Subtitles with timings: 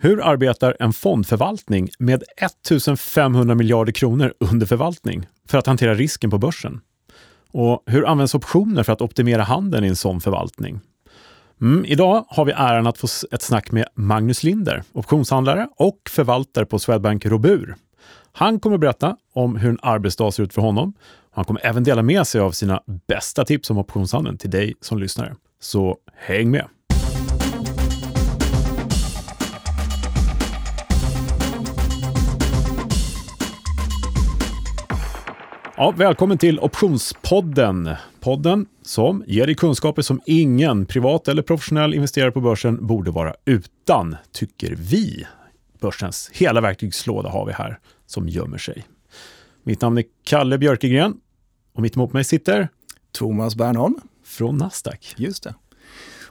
[0.00, 6.38] Hur arbetar en fondförvaltning med 1500 miljarder kronor under förvaltning för att hantera risken på
[6.38, 6.80] börsen?
[7.52, 10.80] Och hur används optioner för att optimera handeln i en sån förvaltning?
[11.60, 16.66] Mm, idag har vi äran att få ett snack med Magnus Linder, optionshandlare och förvaltare
[16.66, 17.76] på Swedbank Robur.
[18.32, 20.94] Han kommer berätta om hur en arbetsdag ser ut för honom.
[21.30, 24.98] Han kommer även dela med sig av sina bästa tips om optionshandeln till dig som
[24.98, 25.36] lyssnare.
[25.60, 26.64] Så häng med!
[35.80, 37.90] Ja, välkommen till Optionspodden.
[38.20, 43.34] Podden som ger dig kunskaper som ingen privat eller professionell investerare på börsen borde vara
[43.44, 45.26] utan, tycker vi.
[45.80, 48.86] Börsens hela verktygslåda har vi här som gömmer sig.
[49.62, 51.16] Mitt namn är Kalle Björkegren
[51.74, 52.68] och mitt emot mig sitter
[53.12, 53.94] Thomas Bernholm.
[54.24, 55.14] Från Nasdaq.
[55.16, 55.54] Just det.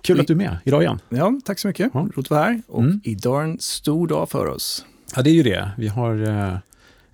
[0.01, 0.99] Kul att du är med idag igen.
[1.09, 1.91] Ja, tack så mycket.
[1.93, 1.99] Ja.
[1.99, 2.61] Roligt att vara här.
[2.67, 3.01] Och mm.
[3.03, 4.85] idag är en stor dag för oss.
[5.15, 5.71] Ja, det är ju det.
[5.77, 6.57] Vi har eh,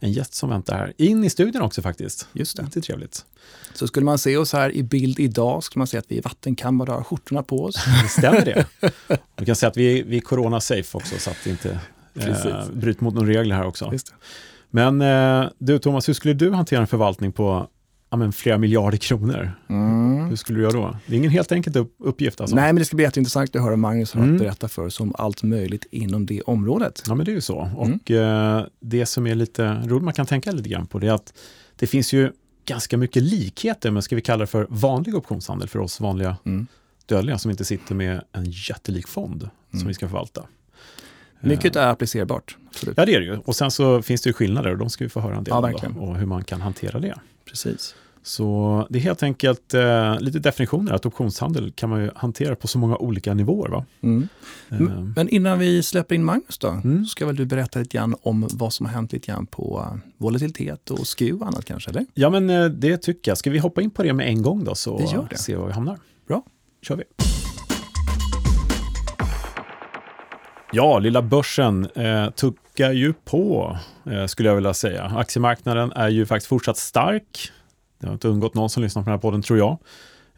[0.03, 0.93] en gäst som väntar här.
[0.97, 2.27] In i studion också faktiskt.
[2.33, 2.77] Just det.
[2.77, 3.25] Är trevligt.
[3.73, 6.21] Så skulle man se oss här i bild idag skulle man se att vi är
[6.21, 7.75] vattenkammade och har skjortorna på oss.
[8.03, 8.65] Det stämmer det.
[9.37, 11.79] Vi kan säga att vi, vi är corona-safe också så att det inte
[12.15, 13.93] eh, bryter mot några regler här också.
[14.69, 17.67] Men eh, du Thomas, hur skulle du hantera en förvaltning på
[18.13, 19.51] ja, men flera miljarder kronor.
[19.69, 20.25] Mm.
[20.25, 20.97] Hur skulle du göra då?
[21.07, 22.41] Det är ingen helt enkelt upp, uppgift.
[22.41, 22.55] Alltså.
[22.55, 24.37] Nej, men det ska bli jätteintressant att höra Magnus mm.
[24.37, 27.03] berätta för oss om allt möjligt inom det området.
[27.07, 27.61] Ja, men det är ju så.
[27.61, 27.75] Mm.
[27.75, 31.11] Och eh, det som är lite roligt, man kan tänka lite grann på, det är
[31.11, 31.33] att
[31.75, 32.31] det finns ju
[32.65, 36.67] ganska mycket likheter med, ska vi kalla det för vanlig optionshandel för oss vanliga mm.
[37.05, 39.87] dödliga som inte sitter med en jättelik fond som mm.
[39.87, 40.43] vi ska förvalta.
[41.39, 42.57] Mycket är applicerbart.
[42.69, 42.97] Absolut.
[42.97, 43.37] Ja, det är det ju.
[43.37, 45.51] Och sen så finns det ju skillnader och de ska vi få höra en del
[45.51, 47.15] ja, om och hur man kan hantera det.
[47.45, 47.95] Precis.
[48.23, 52.67] Så det är helt enkelt eh, lite definitioner, att optionshandel kan man ju hantera på
[52.67, 53.69] så många olika nivåer.
[53.69, 53.85] Va?
[54.01, 54.27] Mm.
[54.71, 55.11] Uh.
[55.15, 57.05] Men innan vi släpper in Magnus då, mm.
[57.05, 59.99] ska väl du berätta lite grann om vad som har hänt lite grann på uh,
[60.17, 61.89] volatilitet och SKU och annat kanske?
[61.89, 62.05] Eller?
[62.13, 63.37] Ja, men uh, det tycker jag.
[63.37, 65.37] Ska vi hoppa in på det med en gång då, så det det.
[65.37, 65.99] se var vi hamnar?
[66.27, 66.43] Bra.
[66.81, 67.03] kör vi.
[70.75, 73.77] Ja, lilla börsen eh, tuckar ju på,
[74.11, 75.03] eh, skulle jag vilja säga.
[75.03, 77.51] Aktiemarknaden är ju faktiskt fortsatt stark.
[78.05, 79.77] Det har inte undgått någon som lyssnar på den här podden, tror jag.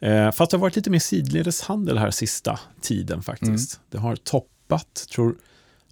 [0.00, 3.76] Eh, fast det har varit lite mer sidledeshandel här sista tiden faktiskt.
[3.76, 3.86] Mm.
[3.90, 5.34] Det har toppat, tror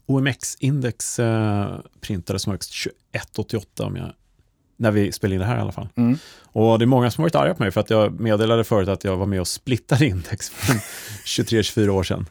[0.07, 2.73] OMX-index eh, printade som högst
[3.13, 4.13] 21,88 om jag
[4.77, 5.89] när vi spelade in det här i alla fall.
[5.97, 6.19] Mm.
[6.43, 8.89] Och det är många som har varit arga på mig för att jag meddelade förut
[8.89, 10.75] att jag var med och splittade index för
[11.25, 12.27] 23-24 år sedan.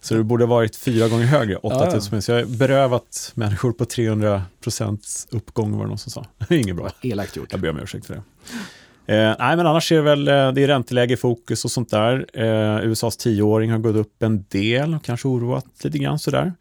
[0.00, 2.20] Så det borde ha varit fyra gånger högre, 8000 ja, ja.
[2.20, 6.26] Så jag har berövat människor på 300 procents uppgång var det någon som sa.
[6.48, 6.90] Det är inget bra.
[7.02, 7.52] Elakt gjort.
[7.52, 8.22] Jag ber om ursäkt för det.
[9.06, 11.90] Eh, nej, men annars är det väl eh, det är ränteläge i fokus och sånt
[11.90, 12.26] där.
[12.32, 16.52] Eh, USAs tioåring har gått upp en del och kanske oroat lite grann sådär.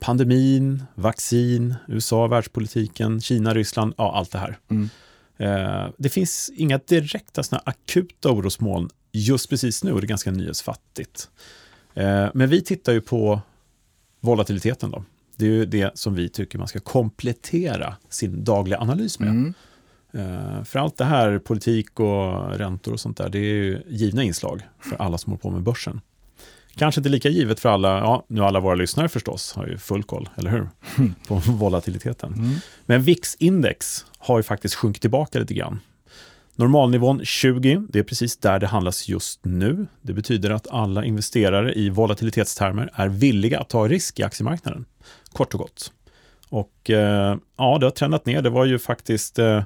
[0.00, 4.58] Pandemin, vaccin, USA, världspolitiken, Kina, Ryssland, ja allt det här.
[4.70, 4.88] Mm.
[5.36, 10.30] Eh, det finns inga direkta såna akuta orosmoln just precis nu och det är ganska
[10.30, 11.28] nyhetsfattigt.
[11.94, 13.40] Eh, men vi tittar ju på
[14.20, 15.04] volatiliteten då.
[15.36, 19.28] Det är ju det som vi tycker man ska komplettera sin dagliga analys med.
[19.28, 19.54] Mm.
[20.14, 24.22] Eh, för allt det här, politik och räntor och sånt där, det är ju givna
[24.22, 26.00] inslag för alla som håller på med börsen.
[26.76, 30.02] Kanske inte lika givet för alla, ja, nu alla våra lyssnare förstås har ju full
[30.02, 30.68] koll, eller hur?
[31.28, 32.32] På volatiliteten.
[32.32, 32.54] Mm.
[32.86, 35.80] Men VIX-index har ju faktiskt sjunkit tillbaka lite grann.
[36.56, 39.86] Normalnivån 20, det är precis där det handlas just nu.
[40.02, 44.84] Det betyder att alla investerare i volatilitetstermer är villiga att ta risk i aktiemarknaden.
[45.32, 45.92] Kort och gott.
[46.48, 48.42] Och eh, ja, det har trendat ner.
[48.42, 49.62] Det var ju faktiskt eh,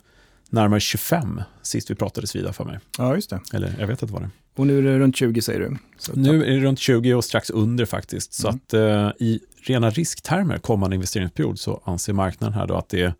[0.51, 2.79] närmare 25 sist vi pratades vidare för mig.
[2.99, 3.41] Ja, just det.
[3.53, 4.31] Eller jag vet att det var det.
[4.57, 5.77] Och nu är det runt 20 säger du?
[5.99, 8.33] Så nu är det runt 20 och strax under faktiskt.
[8.33, 8.61] Så mm.
[8.65, 13.15] att eh, i rena risktermer kommande investeringsperiod så anser marknaden här då att det,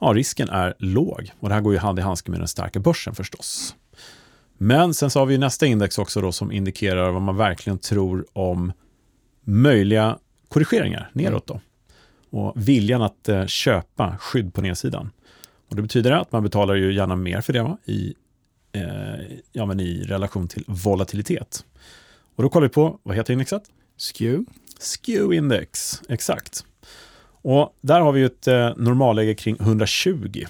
[0.00, 1.30] ja, risken är låg.
[1.40, 3.74] Och det här går ju hand i handske med den starka börsen förstås.
[4.58, 8.26] Men sen så har vi nästa index också då som indikerar vad man verkligen tror
[8.32, 8.72] om
[9.44, 11.60] möjliga korrigeringar neråt då.
[12.30, 15.10] Och viljan att eh, köpa skydd på nedsidan.
[15.68, 17.78] Och det betyder att man betalar ju gärna mer för det va?
[17.84, 18.14] I,
[18.72, 21.64] eh, ja, men i relation till volatilitet.
[22.36, 23.62] Och då kollar vi på, vad heter indexet?
[23.96, 24.44] SKEW.
[24.78, 26.64] SKEW-index, exakt.
[27.42, 30.44] Och där har vi ju ett eh, normalläge kring 120.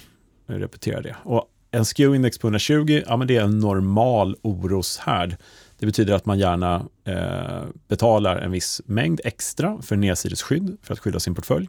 [0.47, 1.17] Jag repeterar det.
[1.23, 5.37] Och en SKEW-index på 120, ja men det är en normal oroshärd.
[5.79, 10.99] Det betyder att man gärna eh, betalar en viss mängd extra för nedsidesskydd för att
[10.99, 11.69] skydda sin portfölj.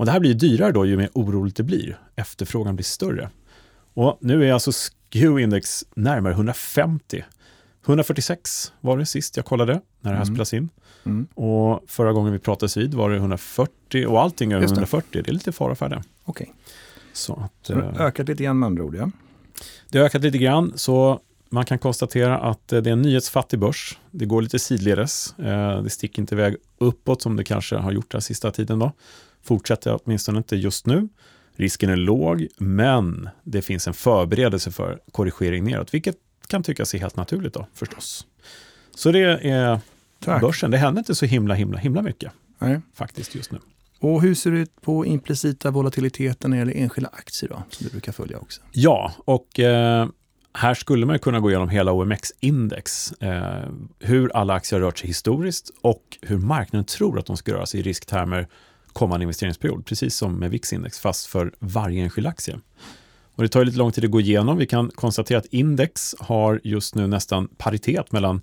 [0.00, 1.98] Och det här blir dyrare då ju mer oroligt det blir.
[2.16, 3.30] Efterfrågan blir större.
[3.94, 7.24] Och nu är alltså SKEW-index närmare 150,
[7.86, 10.34] 146 var det sist jag kollade när det här Mm.
[10.34, 10.68] spelas in.
[11.04, 11.26] Mm.
[11.34, 14.78] Och förra gången vi pratades vid var det 140 och allting över Just det.
[14.78, 15.22] 140.
[15.24, 16.02] Det är lite fara.
[16.24, 16.54] Okej,
[17.12, 18.94] Så att, det har eh, ökat lite grann med andra ord.
[18.94, 19.10] Ja.
[19.88, 23.58] det har ökat lite grann, så man kan konstatera att eh, det är en nyhetsfattig
[23.58, 23.98] börs.
[24.10, 25.38] Det går lite sidledes.
[25.38, 28.78] Eh, Det sticker inte iväg uppåt som det kanske har gjort den sista tiden.
[28.78, 28.92] Då.
[29.42, 31.08] Fortsätter åtminstone inte just nu.
[31.56, 36.16] Risken är låg, men det finns en förberedelse för korrigering neråt, vilket
[36.46, 38.26] kan tyckas är helt naturligt då, förstås.
[38.94, 39.80] Så det är
[40.18, 40.40] Tack.
[40.40, 40.70] börsen.
[40.70, 42.80] Det händer inte så himla, himla, himla mycket Nej.
[42.94, 43.58] faktiskt just nu.
[44.00, 47.84] Och hur ser det ut på implicita volatiliteten när det gäller enskilda aktier då, som
[47.84, 48.60] du brukar följa också?
[48.72, 50.08] Ja, och eh,
[50.54, 53.12] här skulle man kunna gå igenom hela OMX-index.
[53.12, 57.52] Eh, hur alla aktier har rört sig historiskt och hur marknaden tror att de ska
[57.52, 58.48] röra sig i risktermer
[58.92, 59.86] kommande investeringsperiod.
[59.86, 62.60] Precis som med VIX-index, fast för varje enskild aktie.
[63.34, 64.56] Och det tar lite lång tid att gå igenom.
[64.56, 68.42] Vi kan konstatera att index har just nu nästan paritet mellan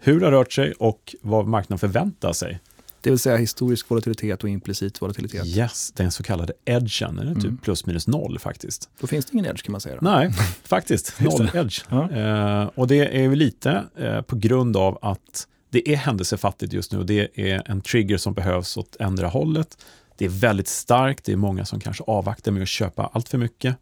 [0.00, 2.60] hur det har rört sig och vad marknaden förväntar sig.
[3.00, 5.46] Det vill säga historisk volatilitet och implicit volatilitet.
[5.46, 7.56] Yes, den så kallade edgen, den är typ Mm.
[7.56, 8.88] plus minus noll faktiskt.
[9.00, 9.94] Då finns det ingen edge kan man säga.
[10.00, 10.10] Då.
[10.10, 10.32] Nej,
[10.64, 11.20] faktiskt.
[11.20, 11.80] Noll edge.
[11.88, 12.10] Ja.
[12.10, 16.92] Eh, och det är ju lite eh, på grund av att det är händelsefattigt just
[16.92, 19.78] nu och det är en trigger som behövs åt ändra hållet.
[20.16, 23.38] Det är väldigt starkt, det är många som kanske avvaktar med att köpa allt för
[23.38, 23.76] mycket.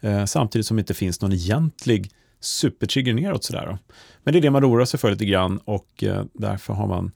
[0.00, 2.10] Eh, samtidigt som det inte finns någon egentlig
[2.40, 3.66] supertrigger neråt sådär.
[3.66, 3.78] Då.
[4.24, 7.12] Men det är det man oroar sig för lite grann och eh, därför har man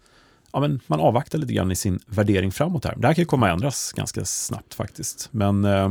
[0.53, 2.94] Ja, men man avvaktar lite grann i sin värdering framåt här.
[2.97, 5.29] Det här kan ju komma att ändras ganska snabbt faktiskt.
[5.31, 5.91] Men eh,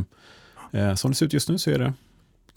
[0.71, 1.93] eh, som det ser ut just nu så är det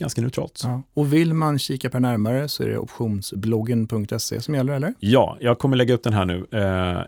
[0.01, 0.61] ganska neutralt.
[0.65, 0.83] Ja.
[0.95, 4.95] Och vill man kika på närmare så är det optionsbloggen.se som gäller, eller?
[4.99, 6.47] Ja, jag kommer lägga upp den här nu.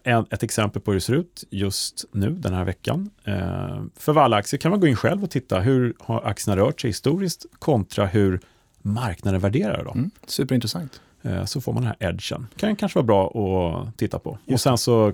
[0.04, 3.10] Eh, ett exempel på hur det ser ut just nu den här veckan.
[3.24, 6.80] Eh, för alla aktier kan man gå in själv och titta hur har aktierna rört
[6.80, 8.40] sig historiskt kontra hur
[8.82, 9.98] marknaden värderar dem.
[9.98, 10.10] Mm.
[10.26, 11.00] Superintressant.
[11.22, 12.46] Eh, så får man den här edgen.
[12.56, 14.30] Kan kanske vara bra att titta på.
[14.30, 15.12] Och Just sen så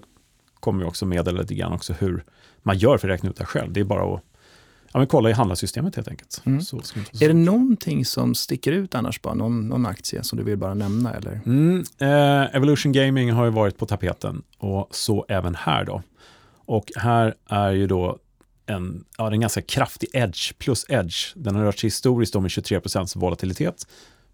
[0.61, 2.25] kommer vi också meddela lite grann också hur
[2.63, 3.73] man gör för att räkna ut det själv.
[3.73, 4.23] Det är bara att
[4.93, 6.43] ja, men kolla i handlarsystemet helt enkelt.
[6.45, 6.61] Mm.
[6.61, 9.35] Så vara så Är det någonting som sticker ut annars bara?
[9.35, 11.41] Någon, någon aktie som du vill bara nämna eller?
[11.47, 16.03] Mm, eh, Evolution Gaming har ju varit på tapeten och så även här då.
[16.67, 18.19] Och här är ju då
[18.67, 21.33] en, ja, en ganska kraftig edge plus edge.
[21.35, 23.87] Den har rört sig historiskt då med 23% volatilitet.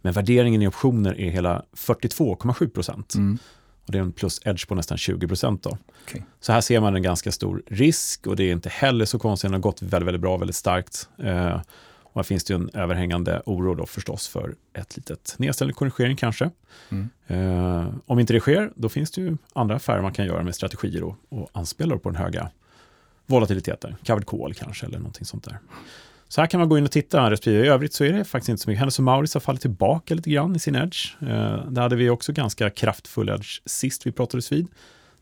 [0.02, 3.14] Men värderingen i optioner är hela 42,7 procent.
[3.14, 3.38] Mm.
[3.86, 5.78] Och det är en plus edge på nästan 20 procent då.
[6.04, 6.24] Okej.
[6.40, 9.48] Så här ser man en ganska stor risk och det är inte heller så konstigt.
[9.48, 11.08] Den har gått väldigt, väldigt bra, väldigt starkt.
[11.18, 11.60] Eh,
[12.14, 16.50] och här finns det en överhängande oro då förstås för ett litet nedställning korrigering kanske.
[16.88, 17.10] Mm.
[17.26, 20.54] Eh, om inte det sker, då finns det ju andra affärer man kan göra med
[20.54, 22.50] strategier och, och anspelar på den höga
[23.26, 23.96] volatiliteten.
[24.06, 25.58] Covered call kanske eller någonting sånt där.
[26.28, 27.30] Så här kan man gå in och titta.
[27.30, 28.80] Respektive i övrigt så är det faktiskt inte så mycket.
[28.80, 31.22] Hennes och Mauritz har fallit tillbaka lite grann i sin edge.
[31.22, 34.66] Eh, där hade vi också ganska kraftfull edge sist vi pratades vid.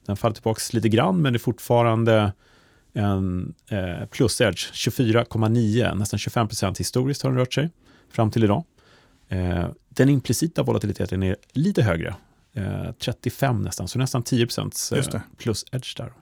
[0.07, 2.33] Den faller tillbaka lite grann, men det är fortfarande
[2.93, 4.73] en eh, plus-edge.
[4.73, 7.71] 24,9, nästan 25 procent historiskt har den rört sig
[8.11, 8.65] fram till idag.
[9.29, 12.15] Eh, den implicita volatiliteten är lite högre,
[12.55, 15.23] eh, 35 nästan, så nästan 10 procent Just eh, det.
[15.39, 16.13] plus-edge där.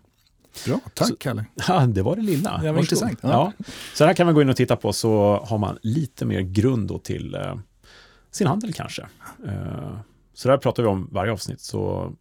[0.67, 1.45] Bra, tack Så- Kalle.
[1.69, 2.59] Ja, det var det lilla.
[2.63, 3.29] Det var intressant, ja.
[3.59, 3.65] Ja.
[3.95, 6.89] Så här kan man gå in och titta på så har man lite mer grund
[6.89, 7.55] då till eh,
[8.31, 9.03] sin handel kanske.
[9.47, 9.97] Eh,
[10.35, 12.13] så där pratar vi om varje avsnitt så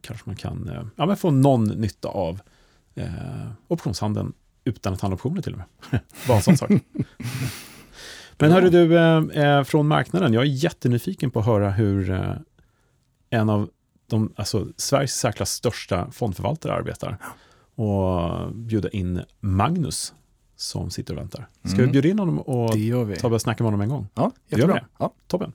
[0.00, 2.40] kanske man kan eh, ja, men få någon nytta av
[2.94, 3.06] eh,
[3.68, 4.32] optionshandeln
[4.64, 6.00] utan att handla optioner till och med.
[6.28, 6.70] Bara en sån sak.
[8.38, 12.32] Men hörru du, eh, eh, från marknaden, jag är jättenyfiken på att höra hur eh,
[13.30, 13.70] en av
[14.06, 17.18] de, alltså Sveriges särskilt största fondförvaltare arbetar
[17.76, 20.12] och bjuda in Magnus
[20.56, 21.48] som sitter och väntar.
[21.64, 21.86] Ska Mm.
[21.86, 24.08] vi bjuda in honom och gör ta och snacka med honom en gång?
[24.14, 24.74] Ja, Gör jättebra.
[24.74, 24.86] vi det?
[24.98, 25.12] Ja.
[25.26, 25.52] Toppen.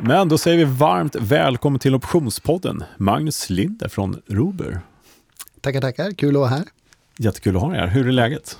[0.00, 4.80] Men då säger vi varmt välkommen till Optionspodden, Magnus Linder från Ruber.
[5.60, 6.10] Tackar, tackar.
[6.12, 6.64] Kul att vara här.
[7.18, 7.86] Jättekul att ha dig här.
[7.86, 8.58] Hur är läget?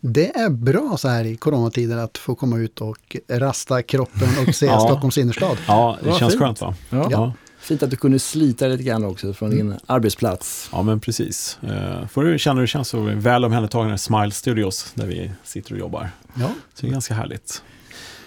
[0.00, 4.54] Det är bra så här i coronatider att få komma ut och rasta kroppen och
[4.54, 4.80] se Ja.
[4.80, 5.56] Stockholms innerstad.
[5.68, 6.42] Ja, det Vad känns fint.
[6.42, 6.74] skönt va?
[6.90, 7.08] Ja.
[7.10, 7.32] Ja.
[7.60, 10.68] Fint att du kunde slita lite grann också från din arbetsplats.
[10.72, 11.58] Ja, men precis.
[11.64, 15.72] Uh, får du känna hur det känns så väl omhändertagna Smile Studios där vi sitter
[15.72, 16.10] och jobbar.
[16.34, 16.50] Ja.
[16.74, 17.62] Så det är ganska härligt.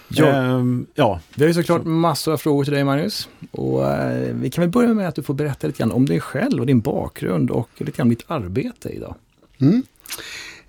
[0.07, 0.27] Ja.
[0.27, 3.29] Ehm, ja, Vi har ju såklart massor av frågor till dig Magnus.
[3.51, 6.19] Och eh, vi kan väl börja med att du får berätta lite grann om dig
[6.19, 9.15] själv och din bakgrund och lite grann om ditt arbete idag.
[9.57, 9.83] Mm.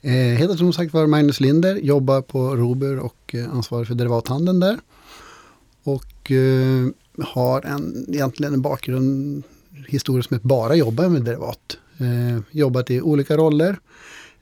[0.01, 4.61] Eh, heter som sagt var Magnus Linder, jobbar på Robur och eh, ansvarar för derivathandeln
[4.61, 4.79] där.
[5.83, 6.87] Och eh,
[7.19, 9.43] har en, egentligen en bakgrund
[9.89, 11.79] historiskt med att bara jobba med derivat.
[11.99, 13.77] Eh, jobbat i olika roller.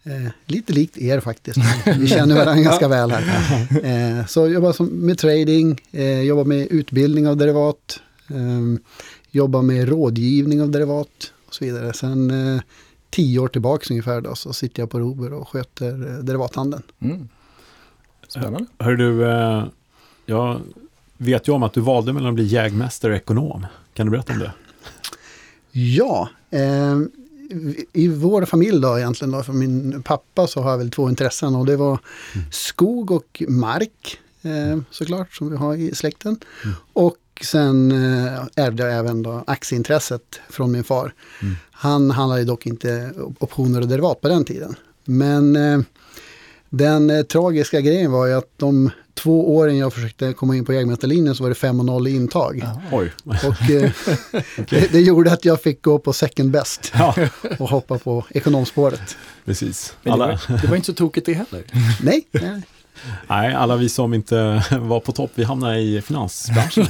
[0.02, 1.58] Eh, lite likt er faktiskt.
[1.98, 4.18] Vi känner varandra ganska väl här.
[4.18, 8.80] Eh, så jobbar som, med trading, eh, jobbar med utbildning av derivat, eh,
[9.30, 11.92] jobbar med rådgivning av derivat och så vidare.
[11.92, 12.62] Sen eh,
[13.10, 16.82] tio år tillbaka ungefär då, så sitter jag på Rober och sköter eh, derivathandeln.
[17.00, 17.28] Mm.
[18.28, 18.66] Spännande.
[18.78, 19.64] Hör du, eh,
[20.26, 20.60] jag
[21.22, 23.66] vet ju om att du valde mellan att bli jägmästare och ekonom.
[23.94, 24.52] Kan du berätta om det?
[25.72, 26.98] Ja, eh,
[27.92, 31.54] i vår familj då egentligen då, för min pappa så har jag väl två intressen
[31.54, 31.98] och det var
[32.50, 36.36] skog och mark eh, såklart som vi har i släkten.
[36.92, 41.14] Och sen eh, ärvde jag även då aktieintresset från min far.
[41.70, 44.74] Han handlade dock inte optioner och derivat på den tiden.
[45.04, 45.80] Men eh,
[46.70, 48.90] den eh, tragiska grejen var ju att de
[49.22, 52.14] två åren jag försökte komma in på jägmästarlinjen så var det 5 och 0 i
[52.14, 52.64] intag.
[52.92, 53.12] Oj.
[53.24, 53.90] Och eh,
[54.68, 57.14] det, det gjorde att jag fick gå på second best Ja,
[57.58, 59.16] och hoppa på ekonomspåret.
[59.44, 59.96] precis.
[60.02, 61.64] Men det, var, det var inte så tokigt det heller.
[62.02, 62.62] Nej, nej.
[63.26, 66.84] nej, alla vi som inte var på topp, vi hamnade i finansbranschen.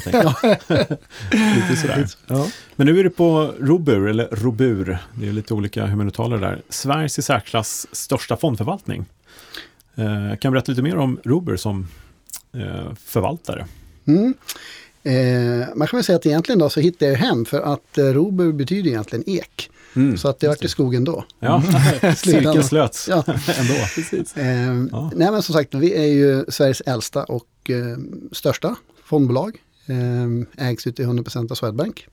[1.31, 2.07] lite sådär.
[2.27, 2.47] Ja.
[2.77, 6.39] Men nu är du på Robur, eller Robur, det är lite olika hur man uttalar
[6.39, 6.63] det där.
[6.69, 9.05] Sveriges i särklass största fondförvaltning.
[9.95, 11.89] Eh, kan du berätta lite mer om Robur som
[13.05, 13.67] förvaltare?
[14.07, 14.35] Mm.
[15.05, 18.05] Eh, man kan väl säga att egentligen då så hittade jag hem för att eh,
[18.05, 19.71] Robur betyder egentligen ek.
[20.17, 21.25] Så att det vart i skogen då.
[21.41, 21.63] Ja,
[22.17, 23.25] cirkeln slöts Ja.
[23.59, 23.75] ändå.
[23.95, 24.37] Precis.
[24.37, 25.11] Eh, Ja.
[25.17, 27.99] Nej men som sagt, vi är ju Sveriges äldsta och eh,
[28.33, 29.57] största fondbolag.
[29.87, 32.07] Eh, ägs ut till 100% av Swedbank.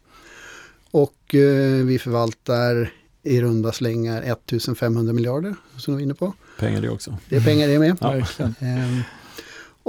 [0.92, 2.92] Och eh, vi förvaltar
[3.24, 6.34] i runda slängar 1500 miljarder som vi är inne på.
[6.60, 7.18] Pengar det också.
[7.30, 7.98] Det är pengar det med.
[8.02, 8.22] Ja.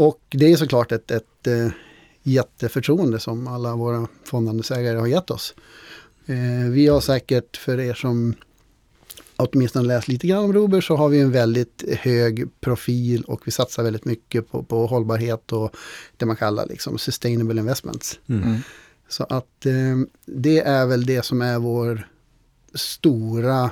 [0.00, 1.68] Och det är såklart ett, ett eh,
[2.22, 5.54] jätteförtroende som alla våra fondandelsägare har gett oss.
[6.26, 8.34] Eh, vi har säkert, för er som
[9.36, 13.50] åtminstone läst lite grann om Robur, så har vi en väldigt hög profil och vi
[13.50, 15.76] satsar väldigt mycket på, på hållbarhet och
[16.16, 18.20] det man kallar liksom sustainable investments.
[18.26, 18.42] Mm.
[18.42, 18.60] Mm.
[19.08, 22.08] Så att eh, det är väl det som är vår
[22.74, 23.70] stora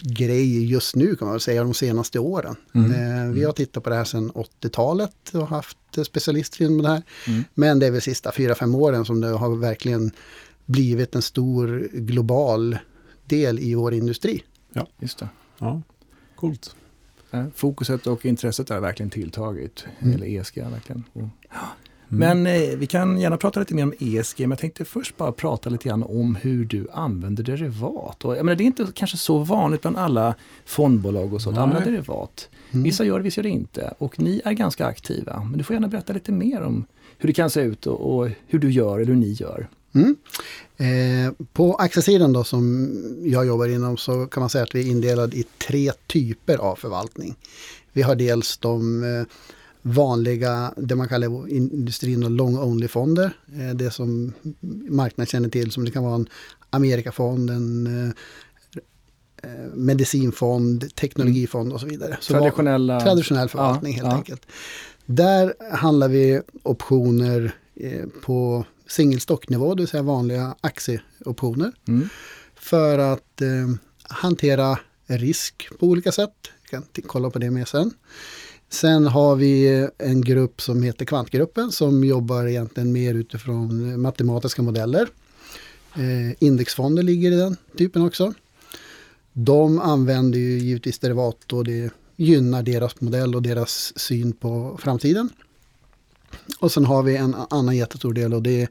[0.00, 2.56] grej just nu kan man väl säga de senaste åren.
[2.74, 2.90] Mm.
[2.92, 7.02] Eh, vi har tittat på det här sedan 80-talet och haft specialister inom det här.
[7.26, 7.44] Mm.
[7.54, 10.10] Men det är väl sista 4-5 åren som det har verkligen
[10.66, 12.78] blivit en stor global
[13.24, 14.42] del i vår industri.
[14.98, 15.28] Just det.
[15.58, 15.82] Ja,
[16.36, 16.76] coolt.
[17.30, 19.84] Eh, Fokuset och intresset har verkligen tilltagit.
[19.98, 20.14] Mm.
[20.14, 21.04] Eller ESG verkligen.
[21.12, 21.28] Och,
[22.18, 25.32] Men eh, vi kan gärna prata lite mer om ESG, men jag tänkte först bara
[25.32, 28.24] prata lite grann om hur du använder derivat.
[28.24, 31.58] Och, jag menar, det är inte kanske så vanligt bland alla fondbolag och så att
[31.58, 32.48] använda derivat.
[32.70, 32.82] Mm.
[32.82, 33.94] Vissa gör det, vissa gör det inte.
[33.98, 35.44] Och ni är ganska aktiva.
[35.44, 36.84] Men du får gärna berätta lite mer om
[37.18, 39.68] hur det kan se ut och, och hur du gör eller hur ni gör.
[39.94, 40.16] Mm.
[40.76, 42.90] Eh, på aktiesidan då som
[43.22, 46.76] jag jobbar inom så kan man säga att vi är indelade i tre typer av
[46.76, 47.34] förvaltning.
[47.92, 49.26] Vi har dels de eh,
[49.82, 53.32] vanliga, det man kallar industrin och long only-fonder.
[53.58, 54.32] Eh, det som
[54.88, 56.28] marknaden känner till som det kan vara en
[56.70, 58.12] Amerikafond, en eh,
[59.42, 62.16] eh, medicinfond, teknologifond och så vidare.
[62.20, 63.00] Så Traditionella...
[63.00, 64.16] traditionell förvaltning helt ja.
[64.16, 64.46] enkelt.
[65.06, 67.54] Där handlar vi optioner
[68.22, 71.72] på singelstocknivå, det vill säga vanliga aktieoptioner.
[71.88, 72.08] Mm.
[72.54, 73.48] För att eh,
[74.02, 76.34] hantera risk på olika sätt.
[76.62, 77.90] Vi kan kolla på det mer sen.
[78.72, 85.08] Sen har vi en grupp som heter Kvantgruppen som jobbar egentligen mer utifrån matematiska modeller.
[85.94, 88.34] Eh, indexfonder ligger i den typen också.
[89.32, 95.28] De använder ju givetvis derivat och det gynnar deras modell och deras syn på framtiden.
[96.60, 98.68] Och sen har vi en annan jättestor del och det är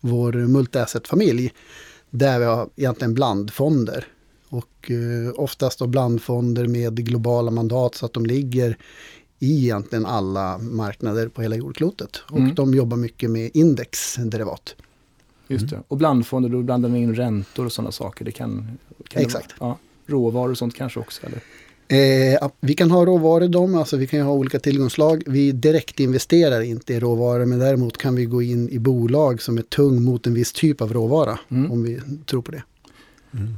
[0.00, 1.52] vår multi-asset-familj.
[2.10, 4.06] Där vi har egentligen blandfonder.
[4.48, 8.78] Och eh, oftast då blandfonder med globala mandat så att de ligger
[9.38, 12.16] i egentligen alla marknader på hela jordklotet.
[12.30, 12.54] Och Mm.
[12.54, 14.74] de jobbar mycket med indexderivat.
[15.48, 15.82] Just det.
[15.88, 18.24] Och blandfonder, då blandar man in räntor och sådana saker.
[18.24, 18.78] Det kan,
[19.08, 19.48] kan Exakt.
[19.48, 21.22] Det, ja, råvaror och sånt kanske också?
[21.26, 21.40] Eller?
[21.90, 25.22] Eh, vi kan ha råvaror i dem, alltså vi kan ha olika tillgångslag.
[25.26, 29.62] Vi direktinvesterar inte i råvaror men däremot kan vi gå in i bolag som är
[29.62, 31.38] tung mot en viss typ av råvara.
[31.48, 31.70] Mm.
[31.72, 32.62] Om vi tror på det.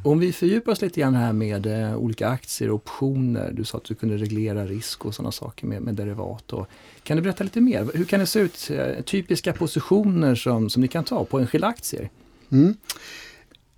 [0.04, 3.52] Om vi fördjupar oss lite grann här med eh, olika aktier och optioner.
[3.52, 6.52] Du sa att du kunde reglera risk och sådana saker med, med derivat.
[6.52, 6.66] Och,
[7.02, 7.90] kan du berätta lite mer?
[7.94, 8.70] Hur kan det se ut?
[8.70, 12.10] Eh, typiska positioner som, som ni kan ta på enskilda aktier?
[12.50, 12.74] Mm.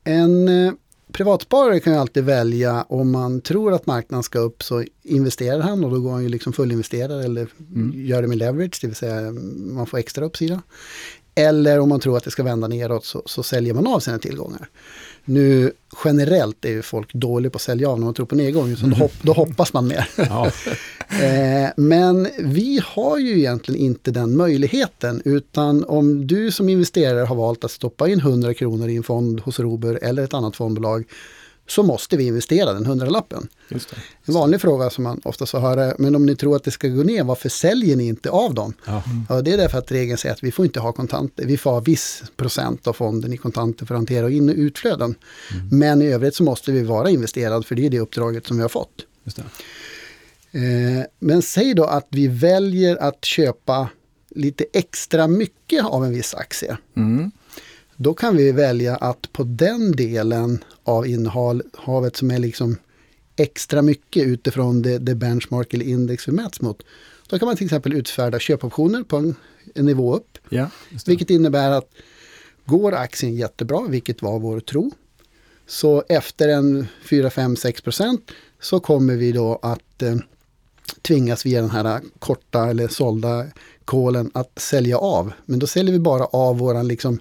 [0.05, 0.73] En eh,
[1.13, 5.85] privatsparare kan ju alltid välja om man tror att marknaden ska upp så investerar han
[5.85, 8.07] och då går han ju liksom fullinvesterare eller Mm.
[8.07, 10.63] gör det med leverage, det vill säga mm, man får extra uppsida.
[11.35, 14.19] Eller om man tror att det ska vända neråt så, så säljer man av sina
[14.19, 14.69] tillgångar.
[15.25, 15.73] Nu
[16.05, 18.87] generellt är ju folk dåliga på att sälja av när man tror på nedgång, så
[18.87, 20.09] då, hopp, då hoppas man mer.
[20.17, 20.51] Ja.
[21.13, 27.37] Eh, men vi har ju egentligen inte den möjligheten, utan om du som investerare har
[27.37, 31.05] valt att stoppa in 100 kronor i en fond hos Robur eller ett annat fondbolag,
[31.67, 33.49] så måste vi investera den hundralappen.
[33.69, 33.97] Just det.
[34.25, 36.89] En vanlig fråga som man ofta får höra, men om ni tror att det ska
[36.89, 38.75] gå ner, varför säljer ni inte av dem?
[38.87, 39.03] Ja.
[39.29, 41.47] Ja, det är därför att regeln säger att vi får inte ha kontanter.
[41.47, 45.15] Vi får ha viss procent av fonden i kontanter för att hantera in och utflöden.
[45.71, 48.63] Men i övrigt så måste vi vara investerad, för det är det uppdraget som vi
[48.63, 49.07] har fått.
[50.53, 50.61] Eh,
[51.19, 53.89] men säg då att vi väljer att köpa
[54.31, 56.77] lite extra mycket av en viss aktie.
[56.97, 57.31] Mm.
[58.03, 62.77] Då kan vi välja att på den delen av innehavet som är liksom
[63.37, 66.83] extra mycket utifrån det, det benchmark eller index vi mäts mot.
[67.29, 69.35] Då kan man till exempel utfärda köpoptioner på en,
[69.75, 70.39] en nivå upp.
[70.49, 70.71] Ja.
[71.07, 71.89] Vilket innebär att
[72.65, 74.91] går aktien jättebra, vilket var vår tro,
[75.67, 78.31] så efter en 4, 5, 6 procent
[78.61, 80.17] så kommer vi då att eh,
[81.03, 83.47] tvingas via den här korta eller sålda
[83.85, 85.33] kolen att sälja av.
[85.47, 87.19] Men då säljer vi bara av våran liksom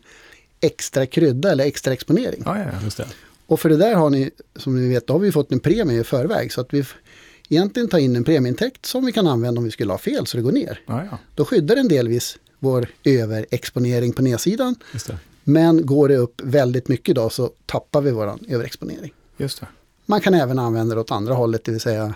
[0.62, 2.44] extra krydda eller extra exponering.
[2.46, 2.66] Ja, ja.
[2.84, 3.08] Just det.
[3.48, 6.02] Och för det där har ni, som ni vet, då har vi fått en premie
[6.02, 6.52] i förväg.
[6.52, 6.86] Så att vi
[7.50, 10.38] egentligen tar in en premieintäkt som vi kan använda om vi skulle ha fel så
[10.38, 10.82] det går ner.
[10.86, 11.18] ja, ja.
[11.36, 14.76] Då skyddar den delvis vår överexponering på nedsidan.
[15.44, 19.14] Men går det upp väldigt mycket då så tappar vi våran överexponering.
[19.38, 19.68] Just det.
[20.06, 22.16] Man kan även använda det åt andra hållet, det vill säga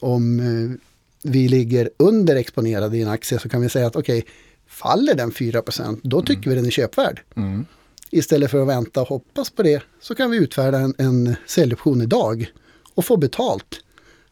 [0.00, 0.78] om eh,
[1.22, 4.26] vi ligger underexponerade i en aktie så kan vi säga att okej,
[4.74, 7.20] faller den 4% då tycker vi den är köpvärd.
[7.36, 7.66] Mm.
[8.10, 12.02] Istället för att vänta och hoppas på det så kan vi utfärda en, en säljoption
[12.02, 12.46] idag
[12.94, 13.80] och få betalt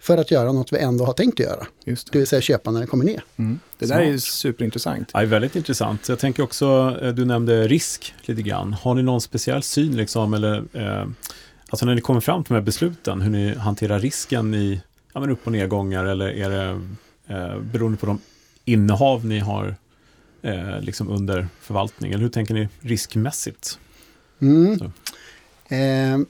[0.01, 1.67] för att göra något vi ändå har tänkt att göra.
[1.85, 2.19] Just Det det.
[2.19, 3.25] vill säga köpa när den kommer ner.
[3.37, 3.59] Mm.
[3.79, 4.01] Det där Smart.
[4.07, 5.11] är ju superintressant.
[5.15, 6.09] Ja, är väldigt intressant.
[6.09, 8.73] Jag tänker också, eh, du nämnde risk lite grann.
[8.73, 11.07] Har ni någon speciell syn liksom, eller eh,
[11.69, 14.81] alltså när ni kommer fram till de här besluten, hur ni hanterar risken i
[15.13, 16.81] ja, men upp och nedgångar eller är det
[17.35, 18.19] eh, beroende på de
[18.65, 19.75] innehav ni har
[20.43, 22.13] eh, liksom under förvaltning?
[22.13, 23.79] Eller hur tänker ni riskmässigt?
[24.41, 24.73] Mm.
[25.69, 26.27] Eh,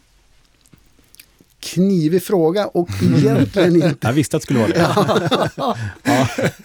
[1.60, 5.76] knivig fråga och egentligen inte Jag visste att det skulle vara det.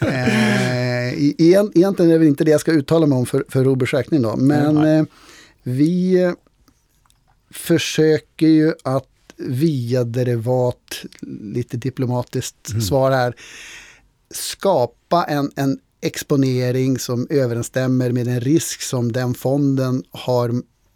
[0.00, 3.44] Eh, e- egent- egentligen är det väl inte det jag ska uttala mig om för,
[3.48, 4.36] för Roberts räkning då.
[4.36, 5.04] Men eh,
[5.62, 6.32] vi eh,
[7.50, 11.04] försöker ju att via derivat,
[11.42, 12.80] lite diplomatiskt Mm.
[12.82, 13.34] svar här,
[14.30, 20.52] skapa en, en exponering som överensstämmer med den risk som den fonden har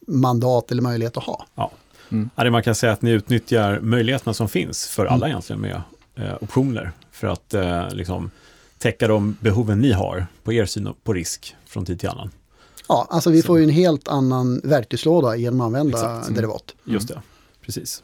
[0.06, 1.46] mandat eller möjlighet att ha.
[1.54, 1.70] Ja.
[2.08, 2.30] Mm.
[2.36, 5.82] Ja, man kan säga att ni utnyttjar möjligheterna som finns för alla egentligen med
[6.14, 8.30] eh, optioner för att eh, liksom,
[8.78, 12.30] täcka de behoven ni har på er syn på risk från tid till annan.
[12.88, 13.46] Ja, alltså vi Så.
[13.46, 16.24] får ju en helt annan verktygslåda genom att använda Exakt.
[16.26, 16.34] Mm.
[16.34, 16.74] derivat.
[16.84, 17.22] Just det,
[17.64, 18.02] precis.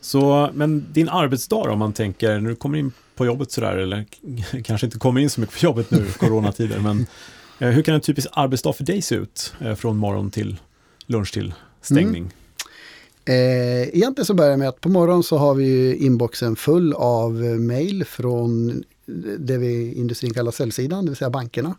[0.00, 4.06] Så, men din arbetsdag om man tänker, när du kommer in på jobbet sådär, eller
[4.62, 7.06] kanske inte kommer in så mycket på jobbet nu, coronatider, men
[7.58, 10.60] eh, hur kan en typisk arbetsdag för dig se ut eh, från morgon till
[11.06, 12.32] lunch till stängning?
[13.24, 17.44] Eh, egentligen så börjar med att på morgonen så har vi ju inboxen full av
[17.44, 18.82] eh, mejl från
[19.38, 21.74] det vi i industrin kallar säljsidan, det vill säga bankerna.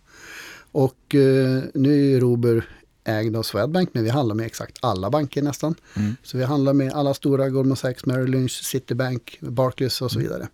[0.71, 2.69] Och eh, nu är ju Robur
[3.03, 5.75] ägd av Swedbank, men vi handlar med exakt alla banker nästan.
[5.95, 6.15] Mm.
[6.23, 10.47] Så vi handlar med alla stora Goldman Sachs, Merrill Lynch, Citibank, Barclays och så vidare.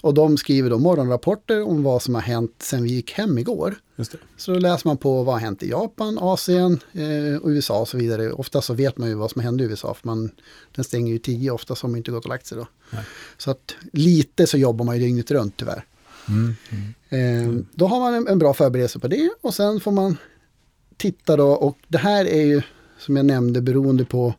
[0.00, 3.74] Och de skriver då morgonrapporter om vad som har hänt sen vi gick hem igår.
[4.36, 7.88] Så då läser man på vad har hänt i Japan, Asien eh, och USA och
[7.88, 8.32] så vidare.
[8.32, 10.30] Ofta så vet man ju vad som hände i USA för man,
[10.74, 12.66] den stänger ju tio, ofta man inte gått och lagt sig då.
[12.90, 13.04] Nej.
[13.38, 15.84] Så att lite så jobbar man ju dygnet runt tyvärr.
[16.28, 16.54] Mm.
[17.08, 20.16] Eh, Då har man en, en bra förberedelse på det och sen får man
[20.96, 22.62] titta då och det här är ju
[22.98, 24.34] som jag nämnde beroende på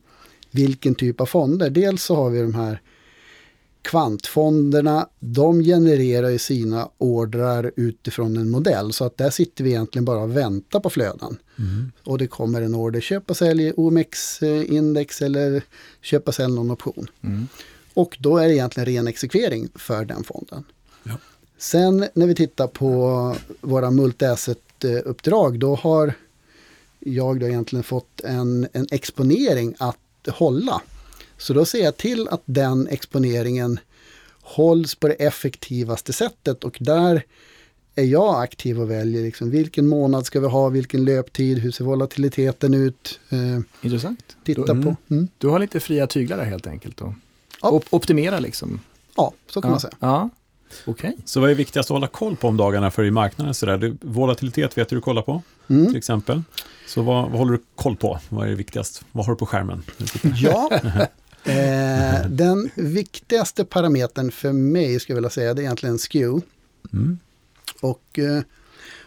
[0.52, 1.70] vilken typ av fonder.
[1.70, 2.82] Dels så har vi de här
[3.82, 10.06] kvantfonderna, de genererar ju sina ordrar utifrån en modell så att där sitter vi egentligen
[10.06, 11.38] bara och väntar på flöden.
[11.60, 11.91] Mm.
[12.04, 15.63] Och det kommer en order, köpa sälj OMX-index eller
[16.02, 17.08] köpa sälj någon option.
[17.22, 17.48] Mm.
[17.94, 20.63] Och då är det egentligen ren exekvering för den fonden.
[21.04, 21.18] Ja.
[21.58, 26.13] Sen när vi tittar på våra multi-asset-uppdrag, då har
[27.06, 30.82] jag då egentligen fått en, en exponering att hålla.
[31.38, 33.80] Så då ser jag till att den exponeringen
[34.41, 37.24] hålls på det effektivaste sättet och där
[37.96, 41.84] är jag aktiv och väljer liksom vilken månad ska vi ha, vilken löptid, hur ser
[41.84, 44.38] volatiliteten ut, eh, Intressant.
[44.44, 44.96] titta Du, på.
[45.10, 45.28] Mm.
[45.38, 47.02] du har lite fria tyglar där helt enkelt.
[47.02, 47.13] Och
[47.62, 47.70] Ja.
[47.70, 48.80] op- optimera liksom.
[49.18, 49.74] Ja, så kan ja.
[49.74, 49.94] man säga.
[50.00, 50.30] Ja.
[50.85, 51.17] Okej.
[51.25, 53.53] Så vad är viktigast att hålla koll på om dagarna för i marknaden?
[53.53, 53.77] Sådär?
[53.77, 55.88] Du, volatilitet vet du du kollar på, Mm.
[55.88, 56.41] till exempel.
[56.88, 58.19] Så vad, vad håller du koll på?
[58.29, 59.05] Vad är det viktigast?
[59.11, 59.83] Vad har du på skärmen?
[60.35, 60.69] Ja,
[61.43, 66.41] eh, den viktigaste parametern för mig skulle jag vilja säga det är egentligen SKEW.
[66.93, 67.19] Mm.
[67.81, 68.41] Och eh,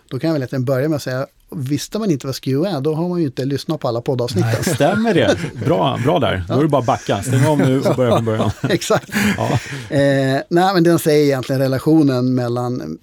[0.08, 2.80] då kan jag väl egentligen börja med att säga, visste man inte vad SKEW är,
[2.80, 4.74] då har man ju inte lyssnat på alla poddavsnitten.
[4.74, 5.36] Stämmer det?
[5.64, 6.44] Bra, bra där.
[6.48, 7.22] Då är det bara att backa.
[7.22, 8.50] Stäng av nu och börja från början.
[8.68, 9.10] Exakt.
[9.36, 9.52] Ja.
[9.96, 12.98] Eh, nej, men den säger egentligen relationen mellan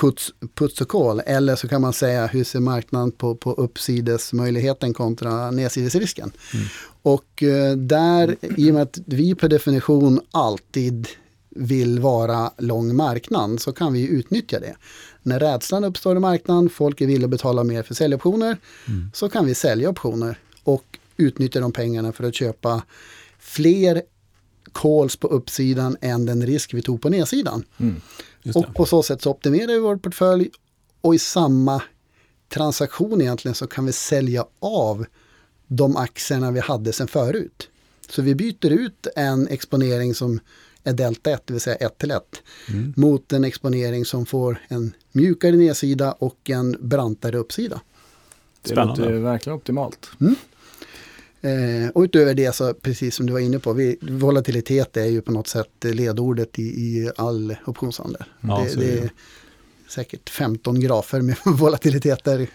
[0.00, 1.22] puts, puts och call.
[1.26, 6.32] Eller så kan man säga hur ser marknaden på, på uppsidesmöjligheten kontra nedsidesrisken.
[7.02, 11.08] Och eh, där, i och med att vi per definition alltid
[11.54, 14.74] vill vara lång marknad så kan vi utnyttja det.
[15.26, 18.56] När rädslan uppstår i marknaden, folk är villiga att betala mer för säljoptioner,
[19.12, 22.82] så kan vi sälja optioner och utnyttja de pengarna för att köpa
[23.38, 24.02] fler
[24.72, 27.64] calls på uppsidan än den risk vi tog på nedsidan.
[28.42, 28.56] Det.
[28.56, 30.50] Och på så sätt så optimerar vi vår portfölj
[31.00, 31.82] och i samma
[32.48, 35.06] transaktion egentligen så kan vi sälja av
[35.66, 37.68] de aktierna vi hade sedan förut.
[38.08, 40.40] Så vi byter ut en exponering som
[40.84, 42.22] är delta 1, det vill säga 1 till 1,
[42.96, 47.80] mot en exponering som får en mjukare nedsida och en brantare uppsida.
[48.62, 49.00] Det Spännande.
[49.00, 50.10] låter verkligen optimalt.
[51.40, 55.20] Eh, och utöver det så, precis som du var inne på, vi, volatilitet är ju
[55.20, 58.24] på något sätt ledordet i, i all optionshandel.
[58.40, 59.10] Ja, det, det det är
[59.88, 62.48] säkert 15 grafer med volatiliteter.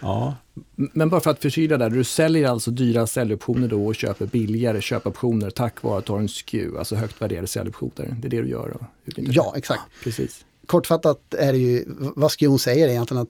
[0.00, 0.36] Ja,
[0.74, 4.80] Men bara för att förkyla där, du säljer alltså dyra säljoptioner då och köper billigare
[4.80, 8.16] köpoptioner tack vare att du har en SKU, alltså högt värderade säljoptioner.
[8.20, 8.76] Det är det du gör?
[8.80, 8.86] Då.
[9.16, 9.82] Ja, exakt.
[10.04, 10.44] Precis.
[10.66, 11.84] Kortfattat är det ju,
[12.16, 13.28] vad Skion säger är egentligen att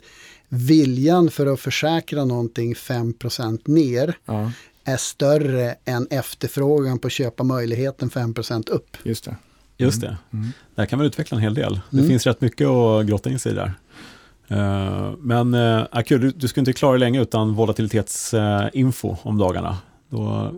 [0.49, 4.53] viljan för att försäkra någonting 5% ner Ja,
[4.85, 8.97] är större än efterfrågan på att köpa möjligheten 5% upp.
[9.03, 9.37] just det.
[9.77, 10.17] just det.
[10.75, 11.81] Där kan man utveckla en hel del.
[11.91, 12.09] Det Mm.
[12.09, 13.73] finns rätt mycket att grotta in sig i där.
[14.51, 19.79] Eh, men uh, Akil, du, du skulle inte klara dig länge utan volatilitetsinfo om dagarna.
[20.09, 20.53] Då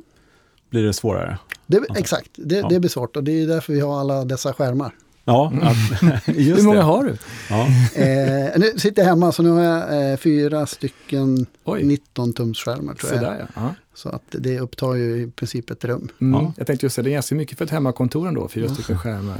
[0.70, 1.38] blir det svårare.
[1.66, 2.68] Det, Exakt, det, Ja.
[2.68, 4.94] det blir svårt och det är därför vi har alla dessa skärmar.
[5.24, 5.76] Ja, att,
[6.36, 6.82] just Hur många det.
[6.84, 7.16] har du?
[7.50, 7.66] Ja.
[8.02, 11.84] Eh, nu sitter jag hemma så nu har jag eh, fyra stycken Oj.
[11.84, 13.22] 19 tums skärmar tror Så jag.
[13.24, 13.46] där ja.
[13.54, 13.74] ja.
[13.94, 16.08] Så att det upptar ju i princip ett rum.
[16.20, 16.40] Mm.
[16.40, 16.52] Ja.
[16.56, 19.36] Jag tänkte just säga, det är ganska mycket för ett hemmakontor ändå, fyra stycken skärmar.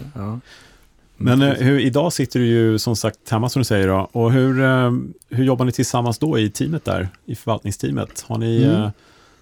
[1.27, 1.37] Ja.
[1.37, 4.09] Men eh, hur, idag sitter du ju som sagt hemma som du säger då.
[4.13, 4.93] Och hur, eh,
[5.31, 8.25] hur jobbar ni tillsammans då i teamet där, i förvaltningsteamet?
[8.27, 8.83] Har ni Mm.
[8.83, 8.91] eh,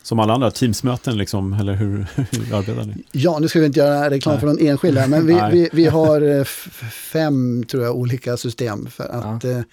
[0.02, 2.94] som alla andra teamsmöten liksom, eller hur, hur arbetar ni?
[3.12, 4.40] Ja, nu ska vi inte göra reklam Nej.
[4.40, 6.44] för någon enskild här, men vi, vi, vi har
[6.90, 8.86] fem tror jag, olika system.
[8.86, 9.64] För att, eh, Mm.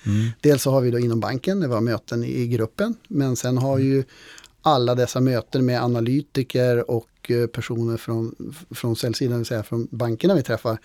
[0.41, 3.77] Dels så har vi då inom banken, vi har möten i gruppen, men sen har
[3.77, 4.03] ju
[4.61, 7.07] alla dessa möten med analytiker och
[7.53, 8.35] personer från,
[8.71, 10.77] från säljsidan, det vill säga från bankerna vi träffar.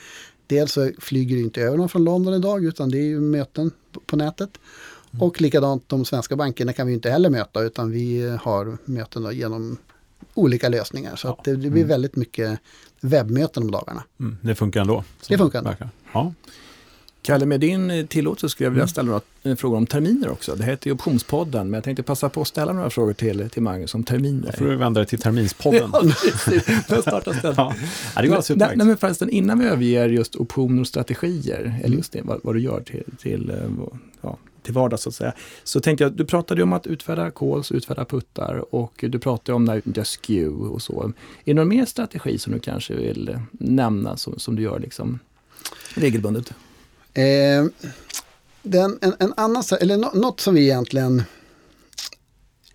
[0.47, 3.71] Dels så flyger det inte över någon från London idag, utan det är ju möten
[4.07, 4.59] på, nätet.
[5.19, 9.37] Och likadant de svenska bankerna kan vi inte heller möta, utan vi eh, har möten
[9.37, 9.77] genom
[10.35, 11.17] olika lösningar.
[11.17, 11.41] Så Ja.
[11.45, 12.59] det, det blir väldigt mycket
[13.01, 14.05] webbmöten om dagarna.
[14.21, 15.05] Mm, det funkar ändå?
[15.29, 15.71] Det funkar ändå.
[15.71, 15.89] verkar.
[16.13, 16.33] Ja.
[17.25, 20.55] Kalle, med din eh, tillåtelse skulle jag vilja ställa några eh, frågor om terminer också.
[20.57, 23.63] Det heter ju Optionspodden, men jag tänkte passa på att ställa några frågor till, till
[23.63, 24.47] Magnus om terminer.
[24.53, 25.91] Då får du vända dig till terminspodden.
[25.93, 26.65] Ja, precis.
[26.89, 27.57] Den startar stället.
[27.57, 28.77] Ja, det går alldeles utmärkt.
[28.77, 31.85] nej, men förresten, innan vi överger just optioner och strategier, Mm.
[31.85, 33.87] eller just det, vad, vad du gör till, till, eh,
[34.21, 35.33] ja, till vardags så att säga.
[35.65, 39.57] Så tänkte jag, du pratade ju om att utfärda calls, utfärda puttar och du pratade
[39.57, 41.03] om när utnyttja SKEW och så.
[41.03, 41.13] Är
[41.45, 45.19] det någon mer strategi som du kanske vill nämna som, som du gör liksom
[45.95, 46.53] regelbundet?
[47.15, 47.65] Eh,
[48.63, 51.23] den, en, en annan, eller nå- något som vi egentligen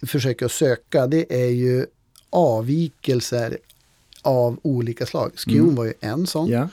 [0.01, 1.85] försöker söka det är ju
[2.29, 3.57] avvikelser
[4.21, 5.31] av olika slag.
[5.35, 5.75] Skun Mm.
[5.75, 6.47] var ju en sån.
[6.49, 6.69] Ja,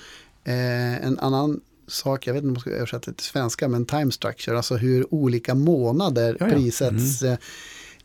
[0.47, 3.85] Eh, en annan sak, jag vet inte om jag ska översätta det till svenska, men
[3.87, 6.53] time structure, alltså hur olika månader Ja, ja.
[6.55, 7.37] prissätts eh,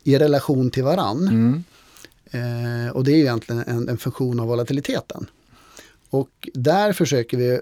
[0.02, 1.28] i relation till varann.
[1.28, 1.64] mm.
[2.32, 5.26] Eh, och det är ju egentligen en, en funktion av volatiliteten.
[6.10, 7.60] Och där försöker vi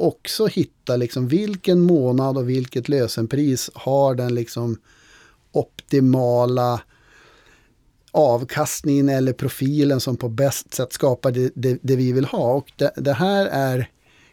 [0.00, 4.76] också hitta liksom vilken månad och vilket lösenpris har den liksom
[5.52, 6.80] optimala
[8.12, 12.54] avkastningen eller profilen som på bäst sätt skapar det, det, det vi vill ha.
[12.54, 13.90] Och det, det här är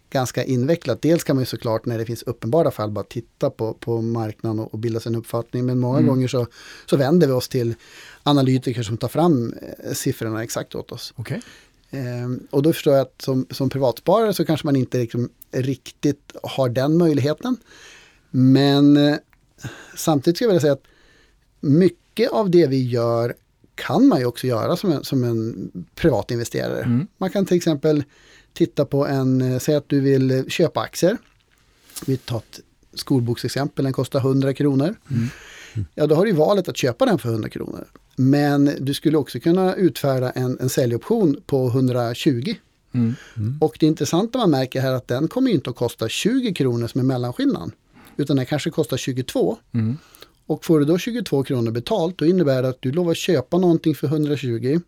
[0.09, 1.01] ganska invecklat.
[1.01, 4.59] Dels kan man ju såklart när det finns uppenbara fall bara titta på, på marknaden
[4.59, 5.65] och, och bilda sig en uppfattning.
[5.65, 6.09] Men många Mm.
[6.09, 6.47] gånger så,
[6.85, 7.75] så vänder vi oss till
[8.23, 9.53] analytiker som tar fram
[9.83, 11.13] eh, siffrorna exakt åt oss.
[11.15, 11.41] okej.
[11.91, 16.35] Ehm, och då förstår jag att som, som privatsparare så kanske man inte liksom riktigt
[16.43, 17.57] har den möjligheten.
[18.29, 19.15] Men eh,
[19.95, 20.87] samtidigt ska jag vilja säga att
[21.59, 23.35] mycket av det vi gör
[23.75, 26.83] kan man ju också göra som en, som en privatinvesterare.
[26.83, 27.07] Mm.
[27.17, 28.03] Man kan till exempel
[28.53, 31.17] titta på en, eh, säg att du vill eh, köpa aktier.
[32.05, 32.59] vi tar ett
[32.93, 34.95] skolboksexempel, den kostar 100 kronor.
[35.11, 35.27] Mm.
[35.95, 37.87] Ja, då har du valet att köpa den för 100 kronor.
[38.15, 42.55] Men du skulle också kunna utfärda en, en säljoption på 120.
[42.93, 43.15] Mm.
[43.61, 46.87] Och det intressanta man märker här är att den kommer inte att kosta 20 kronor
[46.87, 47.71] som är mellanskillnaden.
[48.17, 49.57] Utan den kanske kostar 22.
[49.73, 49.97] Mm.
[50.45, 53.95] Och får du då 22 kronor betalt, då innebär det att du lovar köpa någonting
[53.95, 54.79] för 120.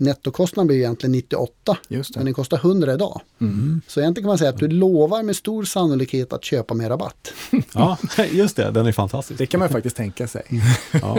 [0.00, 2.28] Nettokostnaden blir egentligen 98, Just men det.
[2.28, 3.20] den kostar 100 idag.
[3.40, 3.80] Mm.
[3.86, 7.32] Så egentligen kan man säga att du lovar med stor sannolikhet att köpa med rabatt.
[7.74, 7.96] Ja,
[8.30, 9.38] just det, den är fantastisk.
[9.38, 10.42] Det kan man faktiskt tänka sig.
[10.92, 11.18] Ja.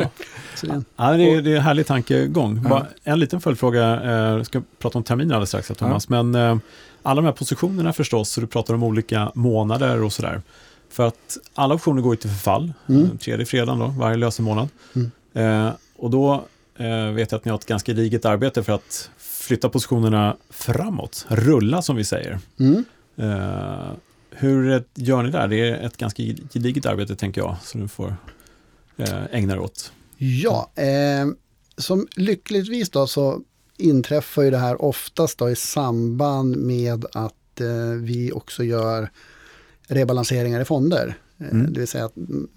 [0.56, 2.64] Så det, Ja, det, är, det är en härlig tankegång.
[2.70, 6.58] Bara en liten följdfråga, eh, jag ska prata om terminer alldeles strax, Thomas, men eh,
[7.04, 10.42] alla de här positionerna förstås, så du pratar om olika månader och sådär.
[10.90, 13.18] För att alla optioner går ju till förfall, Mm.
[13.18, 14.68] tredje fredagen då, varje lösenmånad.
[14.96, 15.12] Mm.
[15.68, 16.40] Eh, och då eh,
[17.16, 21.82] vet jag att ni har ett ganska gediget arbete för att flytta positionerna framåt, rulla
[21.82, 22.40] som vi säger.
[22.60, 22.86] mm.
[23.16, 23.92] Eh,
[24.32, 25.48] hur gör ni där?
[25.48, 28.16] Det är ett ganska gediget arbete tänker jag, som du får
[28.98, 29.92] eh, ägna dig åt.
[30.18, 31.28] Ja, eh,
[31.78, 33.42] som lyckligtvis då så
[33.78, 39.10] inträffar ju det här oftast då i samband med att eh, vi också gör
[39.88, 41.18] rebalanseringar i fonder.
[41.42, 41.74] Eh, Mm.
[41.74, 42.48] Det vill säga att mm,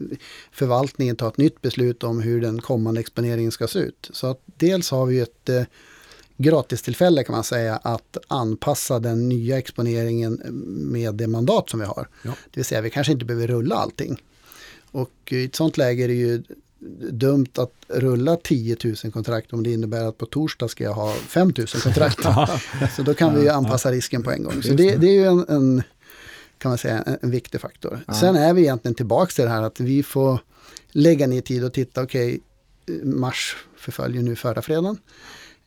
[0.53, 4.11] förvaltningen tar ett nytt beslut om hur den kommande exponeringen ska se ut.
[4.12, 5.62] Så att dels har vi ett eh,
[6.37, 10.40] gratistillfälle kan man säga att anpassa den nya exponeringen
[10.92, 12.09] med det mandat som vi har.
[12.23, 12.31] Ja.
[12.31, 14.23] Det vill säga vi kanske inte behöver rulla allting.
[14.90, 16.42] Och i ett sånt läge är det ju
[17.11, 21.12] dumt att rulla 10 000 kontrakt om det innebär att på torsdag ska jag ha
[21.14, 22.18] 5 000 kontrakt.
[22.97, 24.62] Så då kan vi ju anpassa risken på en gång.
[24.62, 25.83] Så det, det är ju en, en
[26.64, 28.00] kan man säga, en, en viktig faktor.
[28.07, 28.14] Ja.
[28.14, 30.38] Sen är vi egentligen tillbaka till det här att vi får
[30.90, 32.40] lägga ner tid och titta, okej,
[33.03, 34.98] mars förföljer nu förra fredagen.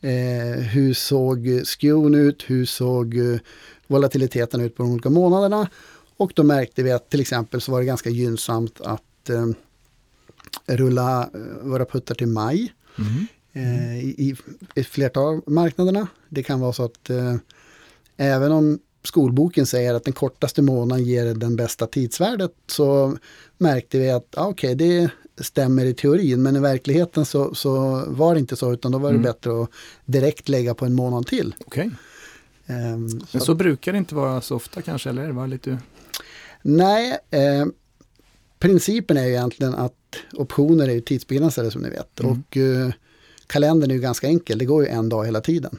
[0.00, 2.44] Eh, hur såg skewn ut?
[2.46, 3.38] Hur såg eh,
[3.86, 5.68] volatiliteten ut på de olika månaderna?
[6.16, 9.46] Och då märkte vi att till exempel så var det ganska gynnsamt att eh,
[10.66, 13.26] rulla eh, våra puttar till maj Mm.
[13.52, 14.36] eh, i, i
[14.74, 16.06] ett flertal marknaderna.
[16.28, 17.34] Det kan vara så att eh,
[18.16, 23.16] även om skolboken säger att den kortaste månaden ger den bästa tidsvärdet så
[23.58, 28.34] märkte vi att ah, okej, det stämmer i teorin men i verkligheten så, så var
[28.34, 29.22] det inte så utan då var det Mm.
[29.22, 29.70] bättre att
[30.04, 31.54] direkt lägga på en månad till.
[31.66, 31.90] Okej,
[32.70, 35.30] Ehm, men så så brukar det inte vara så ofta kanske, eller?
[35.30, 35.78] Var lite...
[36.62, 37.66] Nej, eh,
[38.58, 39.94] principen är ju egentligen att
[40.32, 42.20] optioner är ju tidsbegränsade som ni vet.
[42.20, 42.32] Mm.
[42.32, 42.90] Och eh,
[43.46, 45.78] kalendern är ju ganska enkel, det går ju en dag hela tiden.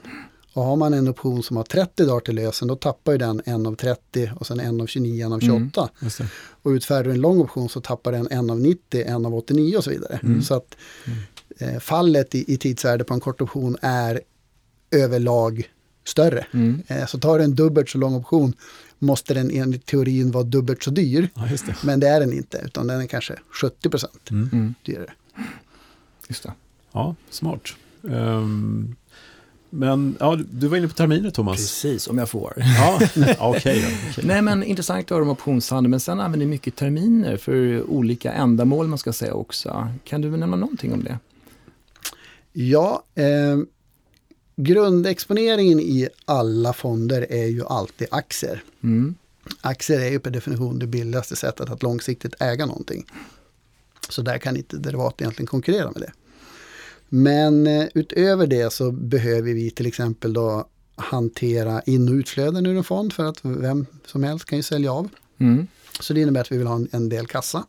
[0.59, 3.41] Och har man en option som har 30 dagar till lösen, då tappar ju den
[3.45, 5.89] en av 30 och sen en av 29, en av 28.
[6.01, 6.29] Mm.
[6.61, 9.77] Och utfärdar du en lång option så tappar den en av 90, en av 89
[9.77, 10.19] och så vidare.
[10.23, 10.41] Mm.
[10.41, 10.77] Så att
[11.57, 14.21] eh, fallet i, i tidsvärde på en kort option är
[14.91, 15.69] överlag
[16.03, 16.45] större.
[16.53, 16.83] Mm.
[16.87, 18.53] Eh, så tar du en dubbelt så lång option
[18.99, 21.29] måste den enligt teorin vara dubbelt så dyr.
[21.33, 21.75] Ja, just det.
[21.83, 24.49] Men det är den inte, utan den är kanske 70 procent Mm.
[24.53, 24.73] Mm.
[24.85, 25.13] dyrare.
[26.27, 26.53] Just det.
[26.91, 27.61] Ja, smart.
[28.09, 28.95] Ehm,
[29.69, 31.57] men ja, du var inne på terminer, Thomas.
[31.57, 32.53] Precis, om jag får.
[32.57, 33.25] Ja, då.
[33.39, 33.97] okej.
[34.23, 38.31] Nej men intressant att höra om optionshandel, men sen använder ni mycket terminer för olika
[38.33, 39.87] ändamål man ska säga också.
[40.03, 41.19] Kan du nämna någonting om det?
[42.53, 43.57] Ja, eh,
[44.55, 48.63] grundexponeringen i alla fonder är ju alltid aktier.
[48.83, 49.15] Mm.
[49.61, 53.05] Aktier är ju per definition det billigaste sättet att långsiktigt äga någonting.
[54.09, 56.11] Så där kan inte derivat egentligen konkurrera med det.
[57.09, 62.77] Men eh, utöver det så behöver vi till exempel då hantera in och utflöden ur
[62.77, 65.09] en fond för att vem som helst kan ju sälja av.
[65.37, 65.67] Mm.
[65.99, 67.65] Så det innebär att vi vill ha en, en del kassa.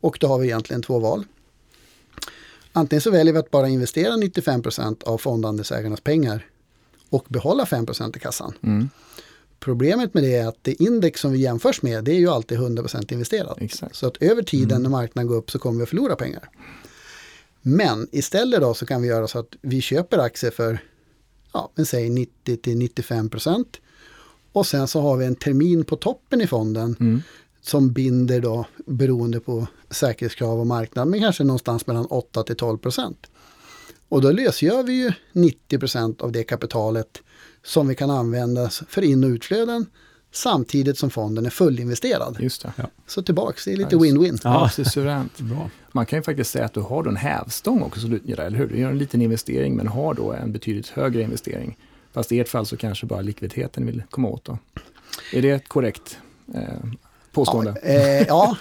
[0.00, 1.24] Och då har vi egentligen två val.
[2.72, 6.46] Antingen så väljer vi att bara investera 95% av fondandelsägarnas pengar
[7.10, 8.52] och behålla 5% i kassan.
[8.62, 8.88] Mm.
[9.60, 12.58] Problemet med det är att det index som vi jämförs med det är ju alltid
[12.58, 13.58] 100% investerat.
[13.60, 13.96] Exakt.
[13.96, 16.48] Så att över tiden när marknaden går upp så kommer vi att förlora pengar.
[17.76, 20.78] Men istället då så kan vi göra så att vi köper aktier för
[21.52, 23.64] ja, men säg 90-95%
[24.52, 27.22] och sen så har vi en termin på toppen i fonden Mm.
[27.60, 32.78] som binder då beroende på säkerhetskrav och marknad men kanske någonstans mellan 8 till 12
[32.78, 33.26] procent.
[34.08, 37.22] Och då lösgör vi ju 90 procent av det kapitalet
[37.64, 39.86] som vi kan använda för in och utflöden
[40.32, 42.36] samtidigt som fonden är fullinvesterad.
[42.40, 42.72] Just det.
[43.06, 44.40] Så tillbaks, det är lite Ja, win-win.
[44.44, 45.38] Ja, det är suveränt.
[45.38, 45.70] Bra.
[45.92, 48.40] Man kan ju faktiskt säga att du har då en hävstång också, så du gör,
[48.40, 48.66] eller hur?
[48.68, 51.76] Du gör en liten investering men har då en betydligt högre investering.
[52.12, 54.58] Fast i ert fall så kanske bara likviditeten vill komma åt då.
[55.32, 56.18] Är det ett korrekt
[56.54, 56.62] eh,
[57.32, 57.74] påstående?
[57.82, 58.56] Ja, eh, ja.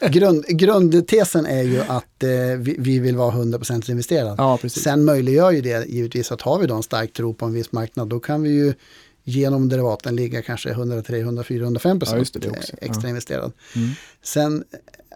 [0.08, 4.34] Grund, grundtesen är ju att eh, vi, vi vill vara 100% investerad.
[4.38, 4.82] Ja, precis.
[4.82, 7.72] Sen möjliggör ju det givetvis att har vi då en stark tro på en viss
[7.72, 8.74] marknad då kan vi ju
[9.24, 12.72] genom derivaten ligga kanske 100, 300, 405 Ja, procent just det, det också.
[12.80, 13.52] extra investerad.
[13.76, 13.90] Mm.
[14.22, 14.64] Sen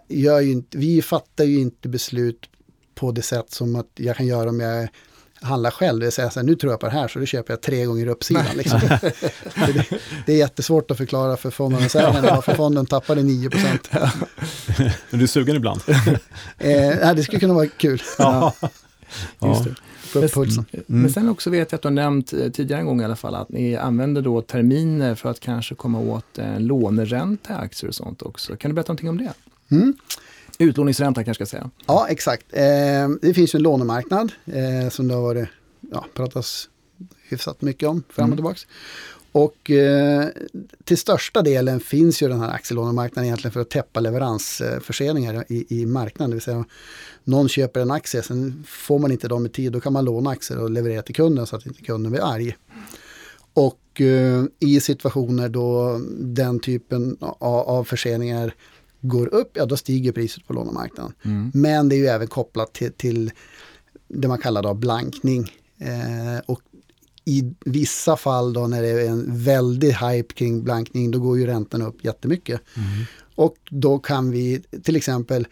[0.07, 2.49] gör ju inte, vi fattar ju inte beslut
[2.95, 4.87] på det sätt som att jag kan göra om jag
[5.41, 5.99] handlar själv.
[5.99, 7.61] Det vill säga så här, nu tror jag på det här så då köper jag
[7.61, 8.45] tre gånger uppsidan.
[8.55, 8.79] Liksom.
[9.55, 9.85] Det,
[10.25, 13.89] det är jättesvårt att förklara för fondhandelsägarna varför fonden tappade 9 procent.
[15.09, 15.81] Men du är sugen ibland?
[16.57, 18.01] Eh, det skulle kunna vara kul.
[18.17, 18.53] Ja.
[19.41, 19.63] Just
[20.25, 20.65] upp pulsen.
[20.87, 23.15] Men sen också vet jag att du har nämnt eh, tidigare en gång i alla
[23.15, 27.95] fall att ni använder då terminer för att kanske komma åt eh, låneränta aktier och
[27.95, 28.55] sånt också.
[28.55, 29.33] Kan du berätta någonting om det?
[29.75, 29.93] Mm.
[30.59, 31.69] Utlåningsränta kanske jag ska säga.
[31.87, 32.45] Ja, exakt.
[32.51, 32.63] Eh,
[33.21, 35.47] det finns ju en lånemarknad eh, som det har varit,
[35.91, 36.69] ja, pratas
[37.29, 38.37] hyfsat mycket om fram och Mm.
[38.37, 38.67] tillbaks.
[39.37, 40.27] Och eh,
[40.83, 45.85] till största delen finns ju den här aktielånemarknaden egentligen för att täppa leveransförseningar i, i
[45.85, 46.29] marknaden.
[46.29, 46.65] Det vill säga
[47.23, 50.29] någon köper en aktie, sen får man inte dem i tid, då kan man låna
[50.29, 52.55] aktier och leverera till kunden så att inte kunden blir arg.
[53.53, 58.53] Och eh, i situationer då den typen av, av förseningar
[59.01, 61.13] går upp, ja då stiger priset på lånemarknaden.
[61.53, 63.31] Men det är ju även kopplat till, till
[64.07, 65.51] det man kallar då blankning.
[65.79, 66.61] Eh, och
[67.27, 71.45] i vissa fall då när det är en väldig hype kring blankning, då går ju
[71.45, 72.61] räntan upp jättemycket.
[73.35, 75.47] Och då kan vi till exempel